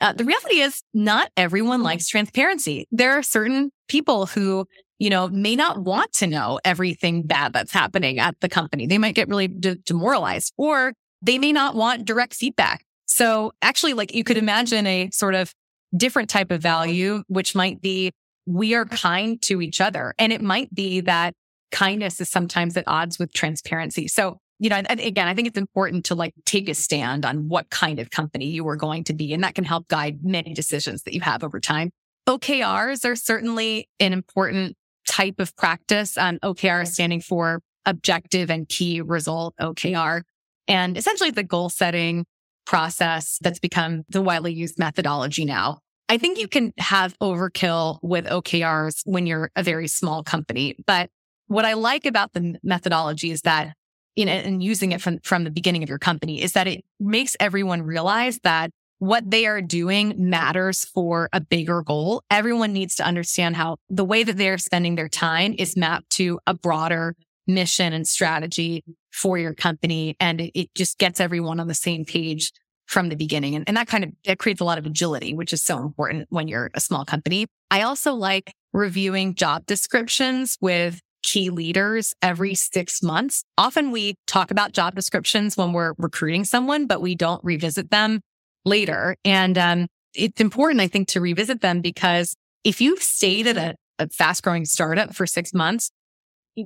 [0.00, 2.88] Uh, the reality is not everyone likes transparency.
[2.90, 4.66] There are certain people who,
[4.98, 8.86] you know, may not want to know everything bad that's happening at the company.
[8.86, 12.84] They might get really de- demoralized or they may not want direct feedback.
[13.06, 15.52] So actually, like you could imagine a sort of
[15.96, 18.10] different type of value, which might be
[18.46, 20.14] we are kind to each other.
[20.18, 21.34] And it might be that
[21.70, 24.08] kindness is sometimes at odds with transparency.
[24.08, 27.68] So, you know, again, I think it's important to like take a stand on what
[27.68, 29.34] kind of company you are going to be.
[29.34, 31.90] And that can help guide many decisions that you have over time.
[32.28, 36.16] OKRs are certainly an important type of practice.
[36.16, 40.22] Um, OKR standing for objective and key result OKR.
[40.68, 42.24] And essentially the goal setting
[42.64, 45.80] process that's become the widely used methodology now.
[46.08, 50.76] I think you can have overkill with OKRs when you're a very small company.
[50.86, 51.10] But
[51.48, 53.74] what I like about the methodology is that,
[54.16, 56.84] you know, and using it from, from the beginning of your company is that it
[57.00, 62.22] makes everyone realize that what they are doing matters for a bigger goal.
[62.30, 66.38] Everyone needs to understand how the way that they're spending their time is mapped to
[66.46, 67.16] a broader
[67.48, 70.16] mission and strategy for your company.
[70.20, 72.52] And it, it just gets everyone on the same page
[72.86, 73.56] from the beginning.
[73.56, 76.26] And, and that kind of, it creates a lot of agility, which is so important
[76.30, 77.46] when you're a small company.
[77.70, 83.44] I also like reviewing job descriptions with key leaders every six months.
[83.56, 88.20] Often we talk about job descriptions when we're recruiting someone, but we don't revisit them
[88.64, 89.16] later.
[89.24, 93.74] And um, it's important, I think, to revisit them because if you've stayed at a,
[93.98, 95.90] a fast growing startup for six months,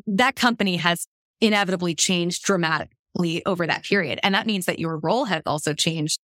[0.06, 1.06] that company has
[1.40, 4.18] inevitably changed dramatically over that period.
[4.22, 6.18] And that means that your role has also changed.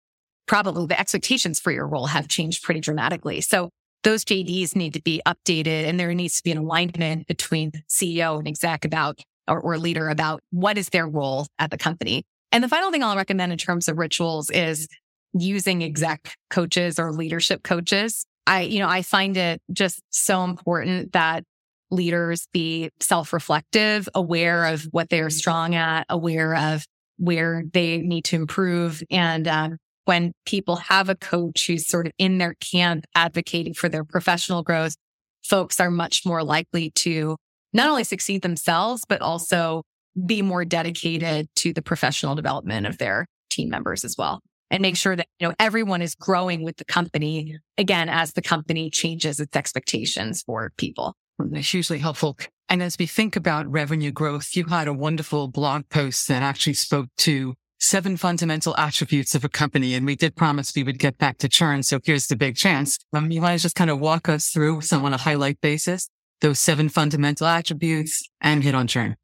[0.47, 3.41] Probably the expectations for your role have changed pretty dramatically.
[3.41, 3.71] So
[4.03, 8.39] those JDs need to be updated and there needs to be an alignment between CEO
[8.39, 12.25] and exec about or, or leader about what is their role at the company.
[12.51, 14.89] And the final thing I'll recommend in terms of rituals is
[15.33, 18.27] using exec coaches or leadership coaches.
[18.47, 21.45] I, you know, I find it just so important that
[21.91, 26.85] leaders be self-reflective, aware of what they're strong at, aware of
[27.19, 29.03] where they need to improve.
[29.11, 33.89] And um, when people have a coach who's sort of in their camp advocating for
[33.89, 34.97] their professional growth,
[35.45, 37.37] folks are much more likely to
[37.73, 39.83] not only succeed themselves, but also
[40.27, 44.41] be more dedicated to the professional development of their team members as well
[44.73, 48.43] and make sure that, you know, everyone is growing with the company again, as the
[48.43, 51.15] company changes its expectations for people.
[51.39, 52.39] That's hugely helpful.
[52.69, 56.73] And as we think about revenue growth, you had a wonderful blog post that actually
[56.73, 59.95] spoke to seven fundamental attributes of a company.
[59.95, 61.83] And we did promise we would get back to churn.
[61.83, 62.97] So here's the big chance.
[63.13, 66.09] Um, you want to just kind of walk us through some on a highlight basis,
[66.41, 69.17] those seven fundamental attributes and hit on churn.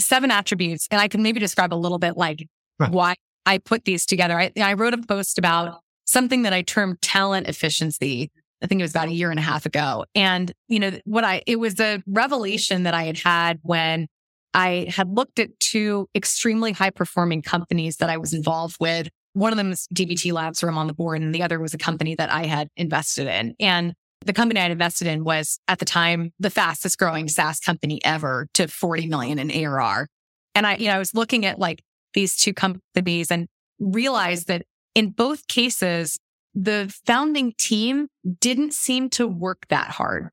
[0.00, 0.88] Seven attributes.
[0.90, 2.46] And I can maybe describe a little bit like
[2.78, 2.90] right.
[2.90, 4.38] why I put these together.
[4.38, 8.30] I, I wrote a post about something that I termed talent efficiency.
[8.62, 10.06] I think it was about a year and a half ago.
[10.14, 14.08] And, you know, what I, it was a revelation that I had had when
[14.56, 19.08] I had looked at two extremely high performing companies that I was involved with.
[19.34, 21.74] One of them is DBT Labs, where I'm on the board, and the other was
[21.74, 23.54] a company that I had invested in.
[23.60, 23.92] And
[24.24, 28.02] the company I had invested in was at the time the fastest growing SaaS company
[28.02, 30.08] ever to 40 million in ARR.
[30.54, 31.82] And I, you know, I was looking at like
[32.14, 34.62] these two companies and realized that
[34.94, 36.18] in both cases,
[36.54, 38.08] the founding team
[38.40, 40.30] didn't seem to work that hard.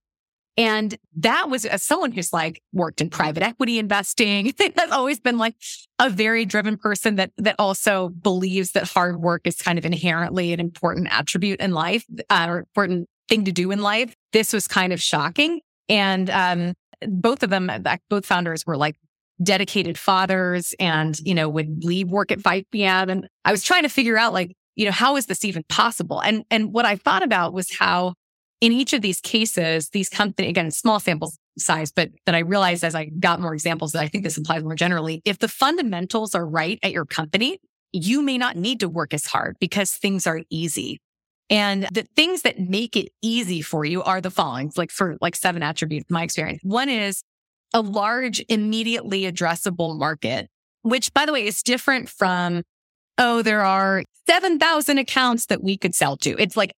[0.55, 5.37] And that was as someone who's like worked in private equity investing, that's always been
[5.37, 5.55] like
[5.99, 10.53] a very driven person that, that also believes that hard work is kind of inherently
[10.53, 14.15] an important attribute in life, uh, or important thing to do in life.
[14.31, 15.61] This was kind of shocking.
[15.89, 16.73] And, um,
[17.07, 17.69] both of them,
[18.09, 18.95] both founders were like
[19.41, 23.09] dedicated fathers and, you know, would leave work at 5 p.m.
[23.09, 26.21] And I was trying to figure out like, you know, how is this even possible?
[26.21, 28.13] And, and what I thought about was how
[28.63, 32.85] in each of these cases, these company, again, small sample size, but that I realized
[32.85, 35.21] as I got more examples that I think this applies more generally.
[35.25, 37.59] If the fundamentals are right at your company,
[37.91, 41.01] you may not need to work as hard because things are easy.
[41.49, 45.35] And the things that make it easy for you are the following, like for like
[45.35, 46.61] seven attributes, my experience.
[46.63, 47.21] One is
[47.73, 50.47] a large, immediately addressable market,
[50.83, 52.63] which by the way is different from,
[53.17, 56.41] oh, there are 7,000 accounts that we could sell to.
[56.41, 56.71] It's like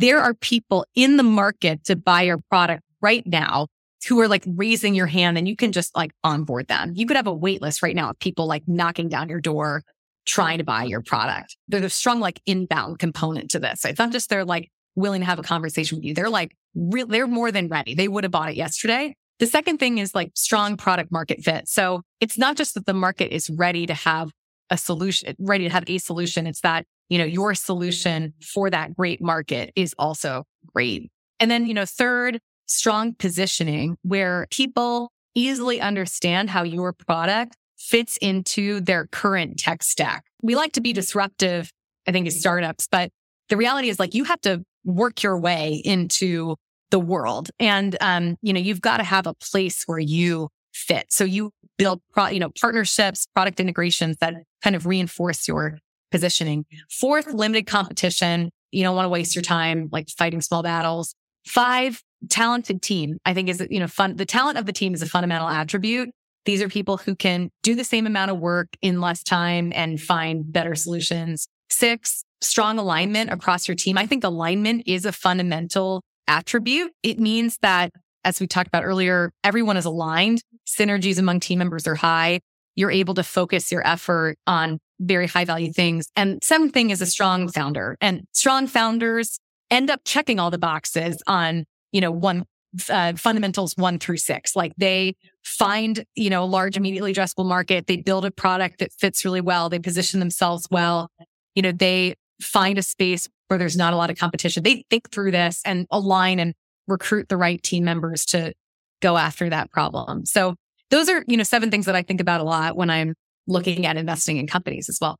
[0.00, 3.66] there are people in the market to buy your product right now
[4.08, 6.92] who are like raising your hand and you can just like onboard them.
[6.94, 9.82] You could have a wait list right now of people like knocking down your door
[10.24, 11.54] trying to buy your product.
[11.68, 13.84] There's a strong like inbound component to this.
[13.84, 16.14] It's not just they're like willing to have a conversation with you.
[16.14, 17.94] They're like, re- they're more than ready.
[17.94, 19.14] They would have bought it yesterday.
[19.38, 21.68] The second thing is like strong product market fit.
[21.68, 24.30] So it's not just that the market is ready to have
[24.70, 26.46] a solution, ready to have a solution.
[26.46, 30.44] It's that, you know, your solution for that great market is also
[30.74, 31.10] great.
[31.38, 38.16] And then, you know, third, strong positioning where people easily understand how your product fits
[38.18, 40.24] into their current tech stack.
[40.42, 41.70] We like to be disruptive,
[42.06, 43.10] I think, as startups, but
[43.48, 46.56] the reality is like you have to work your way into
[46.90, 47.50] the world.
[47.58, 51.06] And, um, you know, you've got to have a place where you fit.
[51.10, 55.78] So you build, pro- you know, partnerships, product integrations that kind of reinforce your
[56.10, 56.64] positioning.
[56.90, 58.50] Fourth, limited competition.
[58.70, 61.14] You don't want to waste your time like fighting small battles.
[61.46, 63.18] Five, talented team.
[63.24, 64.16] I think is, you know, fun.
[64.16, 66.10] The talent of the team is a fundamental attribute.
[66.44, 70.00] These are people who can do the same amount of work in less time and
[70.00, 71.48] find better solutions.
[71.68, 73.98] Six, strong alignment across your team.
[73.98, 76.92] I think alignment is a fundamental attribute.
[77.02, 77.90] It means that,
[78.24, 80.42] as we talked about earlier, everyone is aligned.
[80.66, 82.40] Synergies among team members are high.
[82.76, 86.08] You're able to focus your effort on very high value things.
[86.14, 89.40] And seventh thing is a strong founder and strong founders
[89.70, 92.44] end up checking all the boxes on, you know, one,
[92.88, 94.54] uh, fundamentals one through six.
[94.54, 97.86] Like they find, you know, a large immediately addressable market.
[97.86, 99.68] They build a product that fits really well.
[99.68, 101.08] They position themselves well.
[101.54, 104.62] You know, they find a space where there's not a lot of competition.
[104.62, 106.54] They think through this and align and
[106.86, 108.52] recruit the right team members to
[109.00, 110.26] go after that problem.
[110.26, 110.54] So
[110.90, 113.14] those are, you know, seven things that I think about a lot when I'm
[113.50, 115.18] looking at investing in companies as well.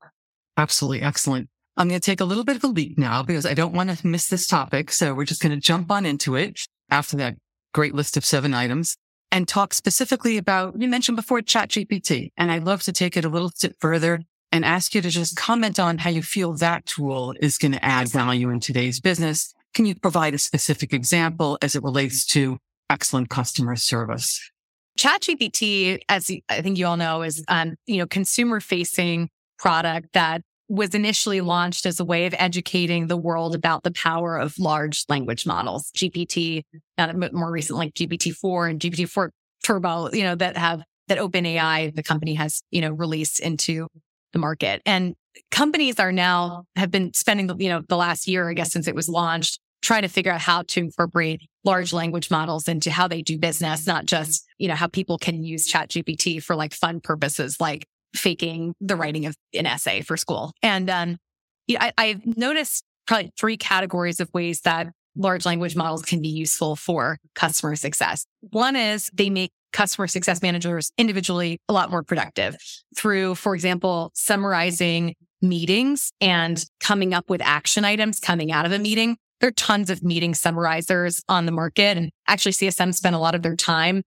[0.57, 1.03] Absolutely.
[1.03, 1.49] Excellent.
[1.77, 3.97] I'm going to take a little bit of a leap now because I don't want
[3.97, 4.93] to miss this topic.
[4.93, 6.61] So we're just going to jump on into it
[6.91, 7.37] after that
[7.73, 8.97] great list of seven items
[9.31, 12.33] and talk specifically about, you mentioned before ChatGPT.
[12.37, 14.21] And I'd love to take it a little bit further
[14.53, 17.85] and ask you to just comment on how you feel that tool is going to
[17.85, 19.55] add value in today's business.
[19.73, 22.59] Can you provide a specific example as it relates to
[22.91, 24.51] excellent customer service?
[25.01, 30.43] ChatGPT, as I think you all know, is um, you know consumer facing product that
[30.69, 35.05] was initially launched as a way of educating the world about the power of large
[35.09, 36.63] language models, GPT,
[36.97, 39.31] uh, more recently like GPT-4 and GPT-4
[39.65, 43.89] Turbo, you know, that have that OpenAI, the company has, you know, released into
[44.33, 44.81] the market.
[44.87, 45.15] And
[45.51, 48.95] companies are now have been spending, you know, the last year, I guess, since it
[48.95, 53.23] was launched, trying to figure out how to incorporate large language models into how they
[53.23, 57.01] do business, not just, you know, how people can use chat GPT for like fun
[57.01, 60.53] purposes, like faking the writing of an essay for school.
[60.63, 61.17] And, um,
[61.67, 66.23] you know, I, I've noticed probably three categories of ways that large language models can
[66.23, 68.25] be useful for customer success.
[68.51, 72.57] One is they make customer success managers individually a lot more productive
[72.97, 78.79] through, for example, summarizing meetings and coming up with action items coming out of a
[78.79, 79.17] meeting.
[79.41, 83.35] There are tons of meeting summarizers on the market and actually CSM spend a lot
[83.35, 84.03] of their time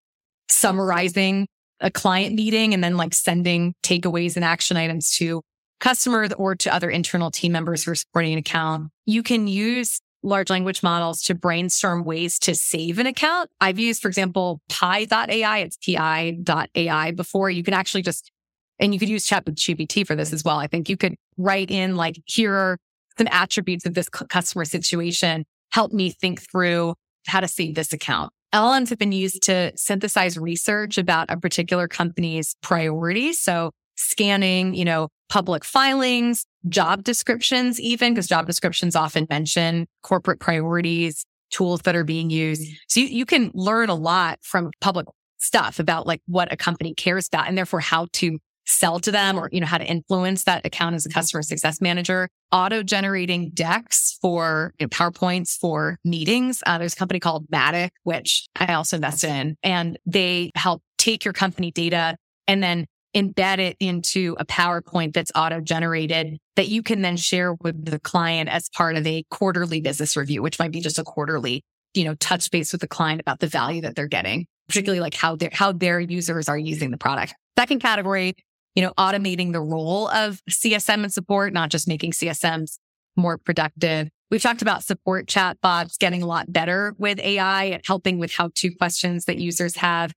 [0.50, 1.48] summarizing
[1.80, 5.42] a client meeting and then like sending takeaways and action items to
[5.80, 8.90] customers or to other internal team members who are supporting an account.
[9.06, 13.50] You can use large language models to brainstorm ways to save an account.
[13.60, 15.58] I've used, for example, pi.ai.
[15.60, 17.50] It's pi.ai before.
[17.50, 18.32] You can actually just,
[18.80, 20.58] and you could use ChatGPT for this as well.
[20.58, 22.78] I think you could write in like, here are
[23.18, 25.46] some attributes of this customer situation.
[25.72, 26.96] Help me think through
[27.28, 28.32] how to save this account.
[28.54, 33.40] LLMs have been used to synthesize research about a particular company's priorities.
[33.40, 40.40] So scanning, you know, public filings, job descriptions, even because job descriptions often mention corporate
[40.40, 42.62] priorities, tools that are being used.
[42.62, 42.76] Mm.
[42.88, 45.08] So you, you can learn a lot from public
[45.38, 49.38] stuff about like what a company cares about and therefore how to sell to them
[49.38, 52.30] or, you know, how to influence that account as a customer success manager.
[52.52, 56.62] Auto generating decks for you know, PowerPoints for meetings.
[56.66, 61.26] Uh, there's a company called Matik, which I also invested in, and they help take
[61.26, 62.16] your company data
[62.48, 62.86] and then
[63.16, 68.00] embed it into a PowerPoint that's auto generated that you can then share with the
[68.00, 72.04] client as part of a quarterly business review, which might be just a quarterly, you
[72.04, 75.36] know, touch base with the client about the value that they're getting, particularly like how
[75.36, 77.36] their, how their users are using the product.
[77.58, 78.34] Second category,
[78.76, 82.78] you know, automating the role of CSM and support, not just making CSMs
[83.16, 84.10] more productive.
[84.32, 88.34] We've talked about support chat bots getting a lot better with AI and helping with
[88.34, 90.12] how to questions that users have.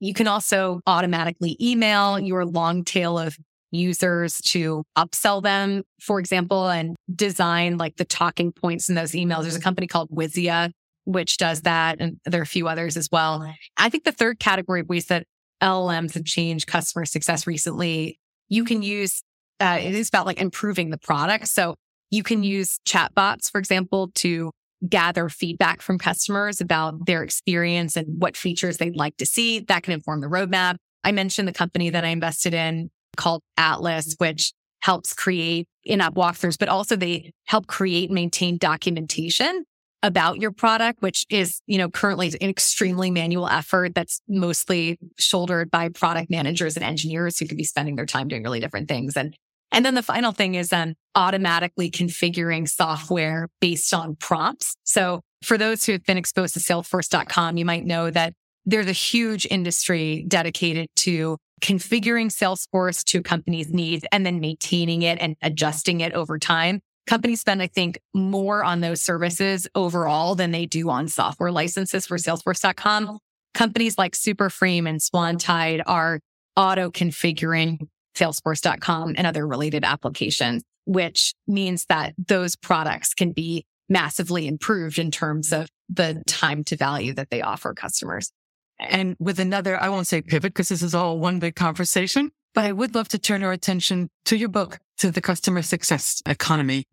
[0.00, 3.36] You can also automatically email your long tail of
[3.70, 9.42] users to upsell them, for example, and design like the talking points in those emails.
[9.42, 10.70] There's a company called Wizia,
[11.04, 11.96] which does that.
[11.98, 13.50] And there are a few others as well.
[13.78, 15.26] I think the third category of ways that
[15.62, 19.22] LLMs have changed customer success recently, you can use,
[19.60, 21.48] uh, it is about like improving the product.
[21.48, 21.76] So
[22.10, 24.50] you can use chatbots, for example, to
[24.88, 29.60] gather feedback from customers about their experience and what features they'd like to see.
[29.60, 30.76] That can inform the roadmap.
[31.04, 36.58] I mentioned the company that I invested in called Atlas, which helps create in-app walkthroughs,
[36.58, 39.64] but also they help create and maintain documentation
[40.02, 45.70] about your product, which is, you know, currently an extremely manual effort that's mostly shouldered
[45.70, 49.16] by product managers and engineers who could be spending their time doing really different things.
[49.16, 49.36] And
[49.74, 54.74] and then the final thing is then automatically configuring software based on prompts.
[54.84, 58.34] So for those who have been exposed to salesforce.com, you might know that
[58.66, 65.02] there's a huge industry dedicated to configuring Salesforce to a company's needs and then maintaining
[65.02, 66.80] it and adjusting it over time.
[67.06, 72.06] Companies spend, I think, more on those services overall than they do on software licenses
[72.06, 73.08] for Salesforce.com.
[73.08, 73.18] Oh.
[73.54, 76.20] Companies like Superframe and Swantide are
[76.56, 77.86] auto configuring
[78.16, 85.10] Salesforce.com and other related applications, which means that those products can be massively improved in
[85.10, 88.30] terms of the time to value that they offer customers.
[88.78, 92.64] And with another, I won't say pivot because this is all one big conversation, but
[92.64, 96.84] I would love to turn our attention to your book, to the customer success economy.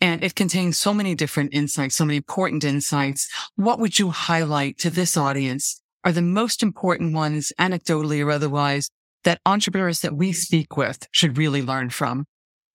[0.00, 3.28] And it contains so many different insights, so many important insights.
[3.56, 8.90] What would you highlight to this audience are the most important ones, anecdotally or otherwise,
[9.22, 12.26] that entrepreneurs that we speak with should really learn from?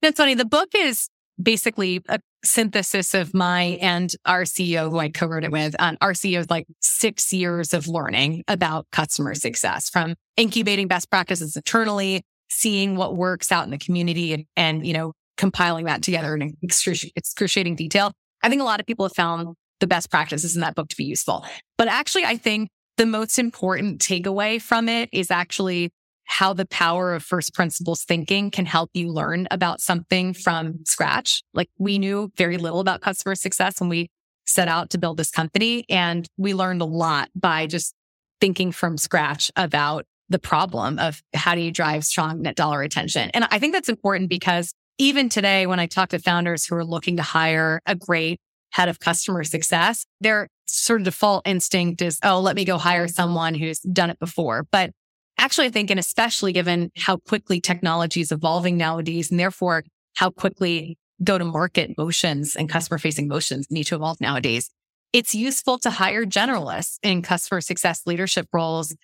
[0.02, 0.34] That's funny.
[0.34, 1.10] The book is
[1.42, 5.76] basically a synthesis of my and our CEO who I co-wrote it with.
[5.80, 11.10] Um, our CEO is like six years of learning about customer success from incubating best
[11.10, 12.24] practices internally,
[12.60, 16.56] seeing what works out in the community and, and you know, compiling that together in
[16.62, 18.12] excruciating detail.
[18.44, 20.96] I think a lot of people have found the best practices in that book to
[20.98, 21.46] be useful.
[21.78, 25.92] But actually, I think the most important takeaway from it is actually
[26.26, 31.42] how the power of first principles thinking can help you learn about something from scratch.
[31.54, 34.10] Like we knew very little about customer success when we
[34.46, 35.86] set out to build this company.
[35.90, 37.94] And we learned a lot by just
[38.42, 43.30] thinking from scratch about the problem of how do you drive strong net dollar retention.
[43.34, 46.86] And I think that's important because even today, when I talk to founders who are
[46.86, 48.40] looking to hire a great
[48.72, 53.08] head of customer success, their sort of default instinct is, oh, let me go hire
[53.08, 54.68] someone who's done it before.
[54.72, 54.92] But
[55.38, 59.84] actually, I think, and especially given how quickly technology is evolving nowadays, and therefore
[60.16, 64.70] how quickly go to market motions and customer facing motions need to evolve nowadays,
[65.12, 68.96] it's useful to hire generalists in customer success leadership roles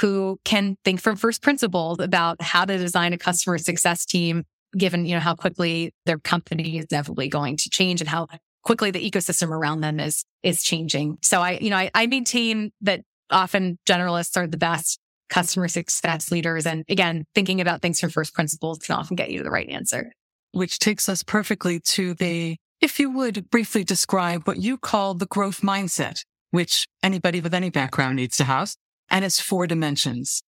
[0.00, 4.44] who can think from first principles about how to design a customer success team
[4.76, 8.26] given you know how quickly their company is inevitably going to change and how
[8.62, 12.72] quickly the ecosystem around them is is changing so i you know I, I maintain
[12.80, 16.66] that often generalists are the best customer success leaders.
[16.66, 20.12] And again, thinking about things from first principles can often get you the right answer.
[20.52, 25.26] Which takes us perfectly to the, if you would briefly describe what you call the
[25.26, 28.74] growth mindset, which anybody with any background needs to have,
[29.14, 30.42] and it's four dimensions.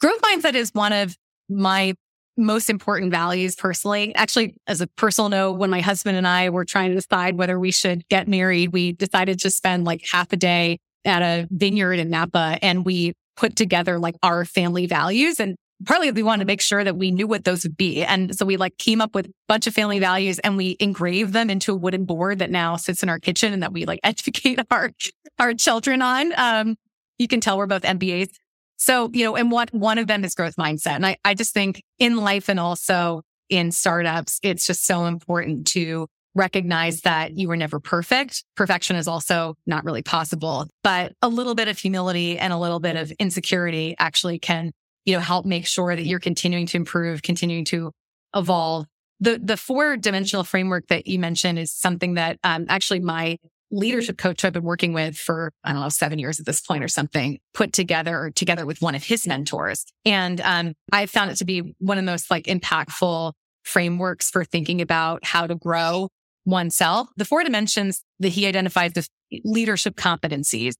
[0.00, 1.14] Growth mindset is one of
[1.50, 1.94] my
[2.38, 4.14] most important values personally.
[4.14, 7.60] Actually, as a personal note, when my husband and I were trying to decide whether
[7.60, 11.98] we should get married, we decided to spend like half a day at a vineyard
[11.98, 15.54] in Napa and we put together like our family values and
[15.84, 18.02] partly we wanted to make sure that we knew what those would be.
[18.02, 21.34] And so we like came up with a bunch of family values and we engraved
[21.34, 24.00] them into a wooden board that now sits in our kitchen and that we like
[24.04, 24.90] educate our,
[25.38, 26.32] our children on.
[26.38, 26.76] Um,
[27.18, 28.30] you can tell we're both MBAs.
[28.76, 30.96] So, you know, and what one of them is growth mindset.
[30.96, 35.66] And I, I just think in life and also in startups, it's just so important
[35.68, 38.44] to recognize that you were never perfect.
[38.56, 42.80] Perfection is also not really possible, but a little bit of humility and a little
[42.80, 44.72] bit of insecurity actually can,
[45.06, 47.90] you know, help make sure that you're continuing to improve, continuing to
[48.34, 48.84] evolve.
[49.20, 53.38] The, the four dimensional framework that you mentioned is something that, um, actually my
[53.70, 56.84] leadership coach I've been working with for, I don't know, seven years at this point
[56.84, 59.84] or something, put together together with one of his mentors.
[60.04, 63.32] And, um, I found it to be one of the most like impactful
[63.64, 66.08] frameworks for thinking about how to grow
[66.44, 67.08] oneself.
[67.16, 69.08] The four dimensions that he identifies as
[69.44, 70.74] leadership competencies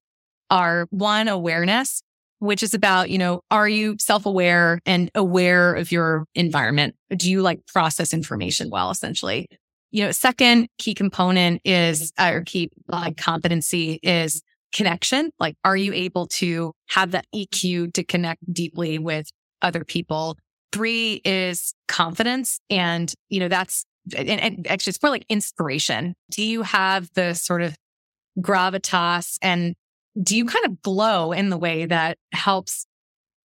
[0.51, 2.03] are one, awareness,
[2.39, 6.95] which is about, you know, are you self-aware and aware of your environment?
[7.11, 9.49] Do you like process information well, essentially?
[9.91, 15.30] You know, second key component is, or key like competency is connection.
[15.39, 19.30] Like, are you able to have that EQ to connect deeply with
[19.62, 20.37] other people?
[20.72, 22.59] Three is confidence.
[22.68, 26.14] And, you know, that's and, and actually it's more like inspiration.
[26.30, 27.76] Do you have the sort of
[28.39, 29.74] gravitas and
[30.22, 32.87] do you kind of glow in the way that helps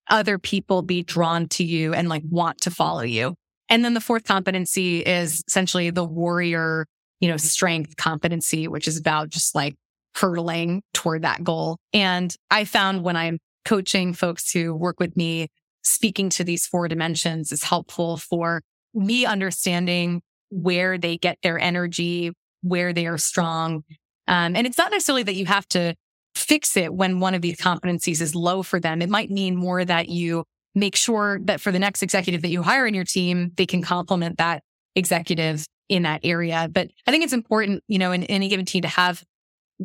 [0.10, 3.36] other people be drawn to you and like want to follow you?
[3.72, 6.86] And then the fourth competency is essentially the warrior,
[7.22, 9.76] you know, strength competency, which is about just like
[10.14, 11.78] hurtling toward that goal.
[11.94, 15.48] And I found when I'm coaching folks who work with me,
[15.84, 18.62] speaking to these four dimensions is helpful for
[18.94, 23.86] me understanding where they get their energy, where they are strong.
[24.28, 25.96] Um, and it's not necessarily that you have to
[26.36, 29.02] fix it when one of these competencies is low for them.
[29.02, 30.44] It might mean more that you
[30.76, 33.82] make sure that for the next executive that you hire in your team, they can
[33.82, 34.64] complement that
[34.96, 36.70] executive in that area.
[36.72, 39.24] But I think it's important, you know, in any given team to have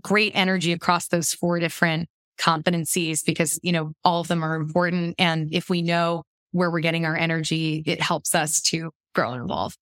[0.01, 2.09] great energy across those four different
[2.39, 5.15] competencies because, you know, all of them are important.
[5.19, 6.23] And if we know
[6.53, 9.77] where we're getting our energy, it helps us to grow and evolve.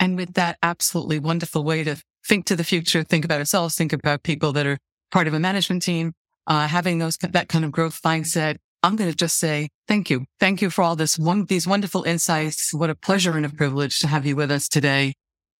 [0.00, 3.92] And with that absolutely wonderful way to think to the future, think about ourselves, think
[3.92, 4.78] about people that are
[5.10, 6.12] part of a management team,
[6.46, 8.56] uh, having those, that kind of growth mindset.
[8.82, 10.24] I'm going to just say thank you.
[10.40, 12.74] Thank you for all this one, these wonderful insights.
[12.74, 15.14] What a pleasure and a privilege to have you with us today.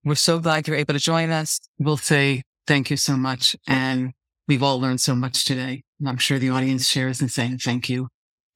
[0.04, 1.60] We're so glad you're able to join us.
[1.78, 3.54] We'll say thank you so much.
[3.68, 4.12] And
[4.48, 5.84] we've all learned so much today.
[6.00, 8.08] And I'm sure the audience shares in saying thank you.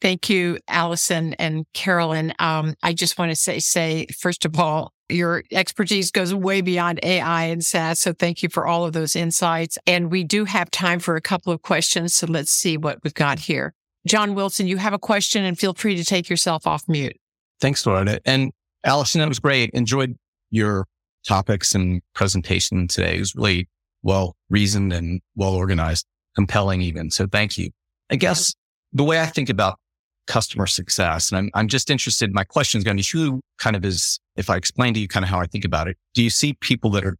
[0.02, 2.34] Thank you, Allison and Carolyn.
[2.38, 6.98] Um, I just want to say, say, first of all, your expertise goes way beyond
[7.04, 8.00] AI and SaaS.
[8.00, 9.78] So thank you for all of those insights.
[9.86, 12.14] And we do have time for a couple of questions.
[12.14, 13.72] So let's see what we've got here.
[14.06, 17.16] John Wilson, you have a question and feel free to take yourself off mute.
[17.60, 18.20] Thanks, Loretta.
[18.24, 18.52] And
[18.84, 19.70] Allison, that was great.
[19.70, 20.16] Enjoyed
[20.50, 20.86] your
[21.26, 23.16] topics and presentation today.
[23.16, 23.68] It was really
[24.02, 27.10] well reasoned and well organized, compelling even.
[27.10, 27.70] So thank you.
[28.10, 28.54] I guess
[28.92, 29.78] the way I think about
[30.28, 33.74] customer success, and I'm, I'm just interested, my question is going to be who kind
[33.74, 36.22] of is, if I explain to you kind of how I think about it, do
[36.22, 37.16] you see people that are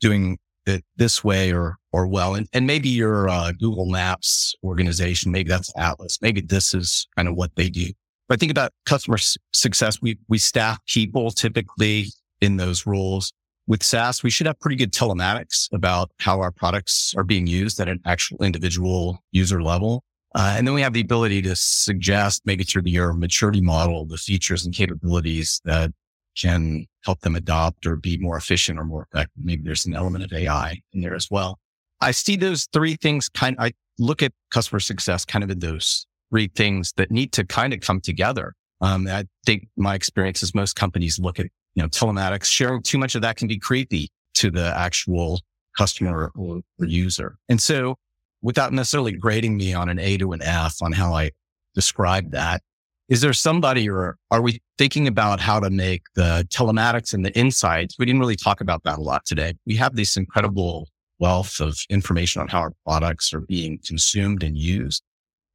[0.00, 2.34] doing it this way or, or well?
[2.34, 7.28] And, and maybe your uh, Google Maps organization, maybe that's Atlas, maybe this is kind
[7.28, 7.86] of what they do.
[8.28, 9.18] But think about customer
[9.52, 10.00] success.
[10.00, 12.06] We, we staff people typically
[12.40, 13.32] in those roles.
[13.66, 17.80] With SaaS, we should have pretty good telematics about how our products are being used
[17.80, 20.04] at an actual individual user level.
[20.34, 24.04] Uh, and then we have the ability to suggest maybe through the your maturity model,
[24.04, 25.92] the features and capabilities that
[26.36, 29.42] can help them adopt or be more efficient or more effective.
[29.42, 31.58] Maybe there's an element of AI in there as well.
[32.00, 36.06] I see those three things kind I look at customer success kind of in those
[36.30, 38.54] three things that need to kind of come together.
[38.80, 42.98] Um, I think my experience is most companies look at, you know, telematics, sharing too
[42.98, 45.40] much of that can be creepy to the actual
[45.76, 47.36] customer or, or user.
[47.48, 47.96] And so
[48.42, 51.30] without necessarily grading me on an A to an F on how I
[51.74, 52.62] describe that,
[53.08, 57.36] is there somebody or are we thinking about how to make the telematics and the
[57.38, 57.96] insights?
[57.98, 59.54] We didn't really talk about that a lot today.
[59.66, 60.88] We have this incredible
[61.18, 65.02] wealth of information on how our products are being consumed and used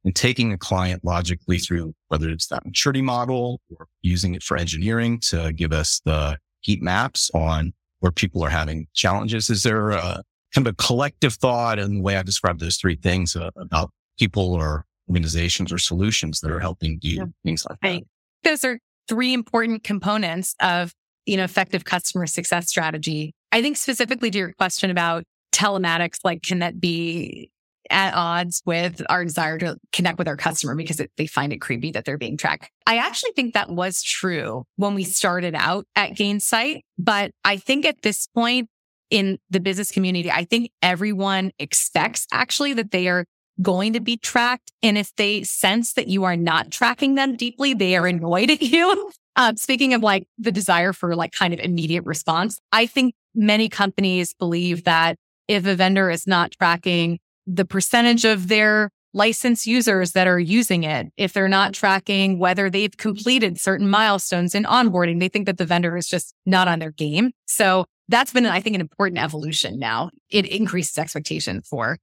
[0.04, 4.56] and taking a client logically through whether it's that maturity model or using it for
[4.56, 9.50] engineering to give us the heat maps on where people are having challenges.
[9.50, 10.22] Is there a
[10.54, 13.90] kind of a collective thought and the way I describe those three things uh, about
[14.18, 17.24] people or organizations or solutions that are helping do yeah.
[17.44, 18.06] things like right.
[18.42, 18.50] that?
[18.50, 20.92] Those are three important components of,
[21.26, 23.34] you know, effective customer success strategy.
[23.52, 27.50] I think specifically to your question about telematics, like, can that be
[27.90, 31.60] at odds with our desire to connect with our customer because it, they find it
[31.60, 32.70] creepy that they're being tracked.
[32.86, 37.84] I actually think that was true when we started out at Gainsight, but I think
[37.84, 38.68] at this point
[39.10, 43.24] in the business community, I think everyone expects actually that they are
[43.62, 44.72] going to be tracked.
[44.82, 48.62] And if they sense that you are not tracking them deeply, they are annoyed at
[48.62, 49.10] you.
[49.36, 53.68] Um, speaking of like the desire for like kind of immediate response, I think many
[53.68, 60.12] companies believe that if a vendor is not tracking the percentage of their licensed users
[60.12, 65.20] that are using it, if they're not tracking whether they've completed certain milestones in onboarding,
[65.20, 67.30] they think that the vendor is just not on their game.
[67.46, 70.10] So that's been, I think, an important evolution now.
[70.28, 71.98] It increases expectation for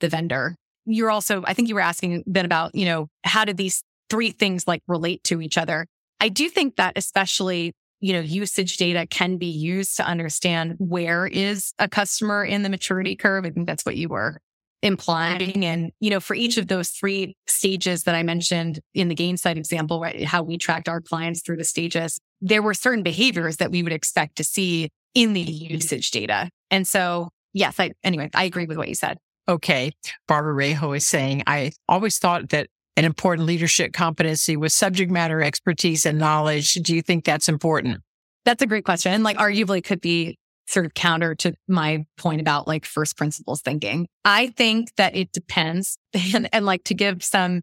[0.00, 0.56] the vendor.
[0.86, 4.30] You're also, I think you were asking Ben about, you know, how did these three
[4.30, 5.86] things like relate to each other?
[6.20, 11.26] I do think that especially you know, usage data can be used to understand where
[11.26, 13.44] is a customer in the maturity curve.
[13.44, 14.40] I think that's what you were
[14.82, 15.64] implying.
[15.66, 19.56] And, you know, for each of those three stages that I mentioned in the Gainsight
[19.56, 23.70] example, right, how we tracked our clients through the stages, there were certain behaviors that
[23.70, 25.74] we would expect to see in the mm-hmm.
[25.74, 26.48] usage data.
[26.70, 29.18] And so, yes, I, anyway, I agree with what you said.
[29.48, 29.92] Okay.
[30.28, 35.42] Barbara Rejo is saying, I always thought that an important leadership competency was subject matter
[35.42, 36.74] expertise and knowledge.
[36.74, 37.98] Do you think that's important?
[38.44, 39.22] That's a great question.
[39.22, 44.06] Like arguably could be sort of counter to my point about like first principles thinking.
[44.24, 45.98] I think that it depends
[46.34, 47.62] and, and like to give some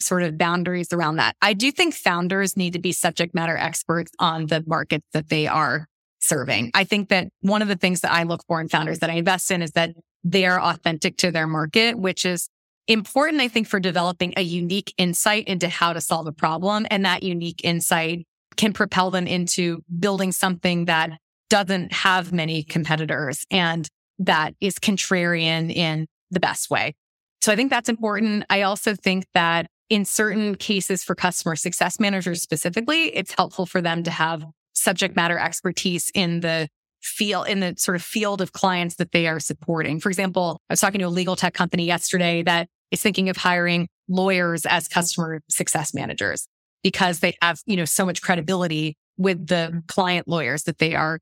[0.00, 1.36] sort of boundaries around that.
[1.40, 5.46] I do think founders need to be subject matter experts on the markets that they
[5.46, 5.86] are
[6.18, 6.70] serving.
[6.74, 9.14] I think that one of the things that I look for in founders that I
[9.14, 9.90] invest in is that
[10.24, 12.48] they are authentic to their market, which is
[12.88, 16.86] important, I think, for developing a unique insight into how to solve a problem.
[16.90, 21.10] And that unique insight can propel them into building something that
[21.48, 26.94] doesn't have many competitors and that is contrarian in the best way.
[27.40, 28.44] So I think that's important.
[28.48, 33.82] I also think that in certain cases for customer success managers specifically, it's helpful for
[33.82, 36.68] them to have subject matter expertise in the
[37.02, 40.00] field, in the sort of field of clients that they are supporting.
[40.00, 43.36] For example, I was talking to a legal tech company yesterday that is thinking of
[43.36, 46.46] hiring lawyers as customer success managers
[46.82, 51.18] because they have, you know, so much credibility with the client lawyers that they are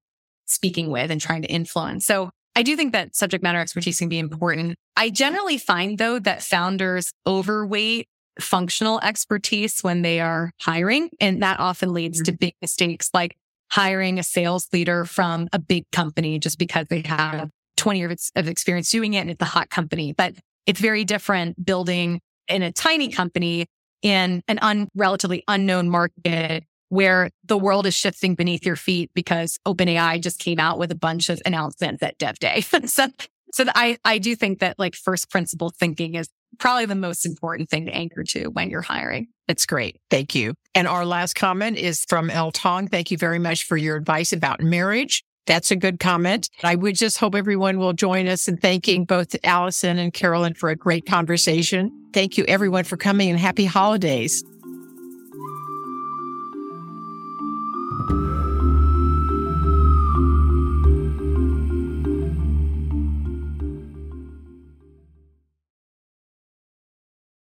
[0.46, 2.06] speaking with and trying to influence.
[2.06, 4.76] So I do think that subject matter expertise can be important.
[4.96, 8.08] I generally find though that founders overweight
[8.38, 11.10] functional expertise when they are hiring.
[11.20, 12.38] And that often leads to mm-hmm.
[12.38, 13.36] big mistakes like
[13.70, 18.48] hiring a sales leader from a big company just because they have 20 years of
[18.48, 20.12] experience doing it and it's a hot company.
[20.12, 20.34] But
[20.66, 23.66] it's very different building in a tiny company
[24.02, 29.58] in an un- relatively unknown market where the world is shifting beneath your feet because
[29.66, 32.60] OpenAI just came out with a bunch of announcements at Dev Day.
[32.86, 33.06] so,
[33.54, 37.70] so I, I do think that like first principle thinking is probably the most important
[37.70, 39.28] thing to anchor to when you're hiring.
[39.46, 40.00] It's great.
[40.10, 40.54] Thank you.
[40.74, 42.88] And our last comment is from El Tong.
[42.88, 45.24] Thank you very much for your advice about marriage.
[45.46, 46.48] That's a good comment.
[46.62, 50.68] I would just hope everyone will join us in thanking both Allison and Carolyn for
[50.70, 51.90] a great conversation.
[52.12, 54.44] Thank you everyone for coming and happy holidays.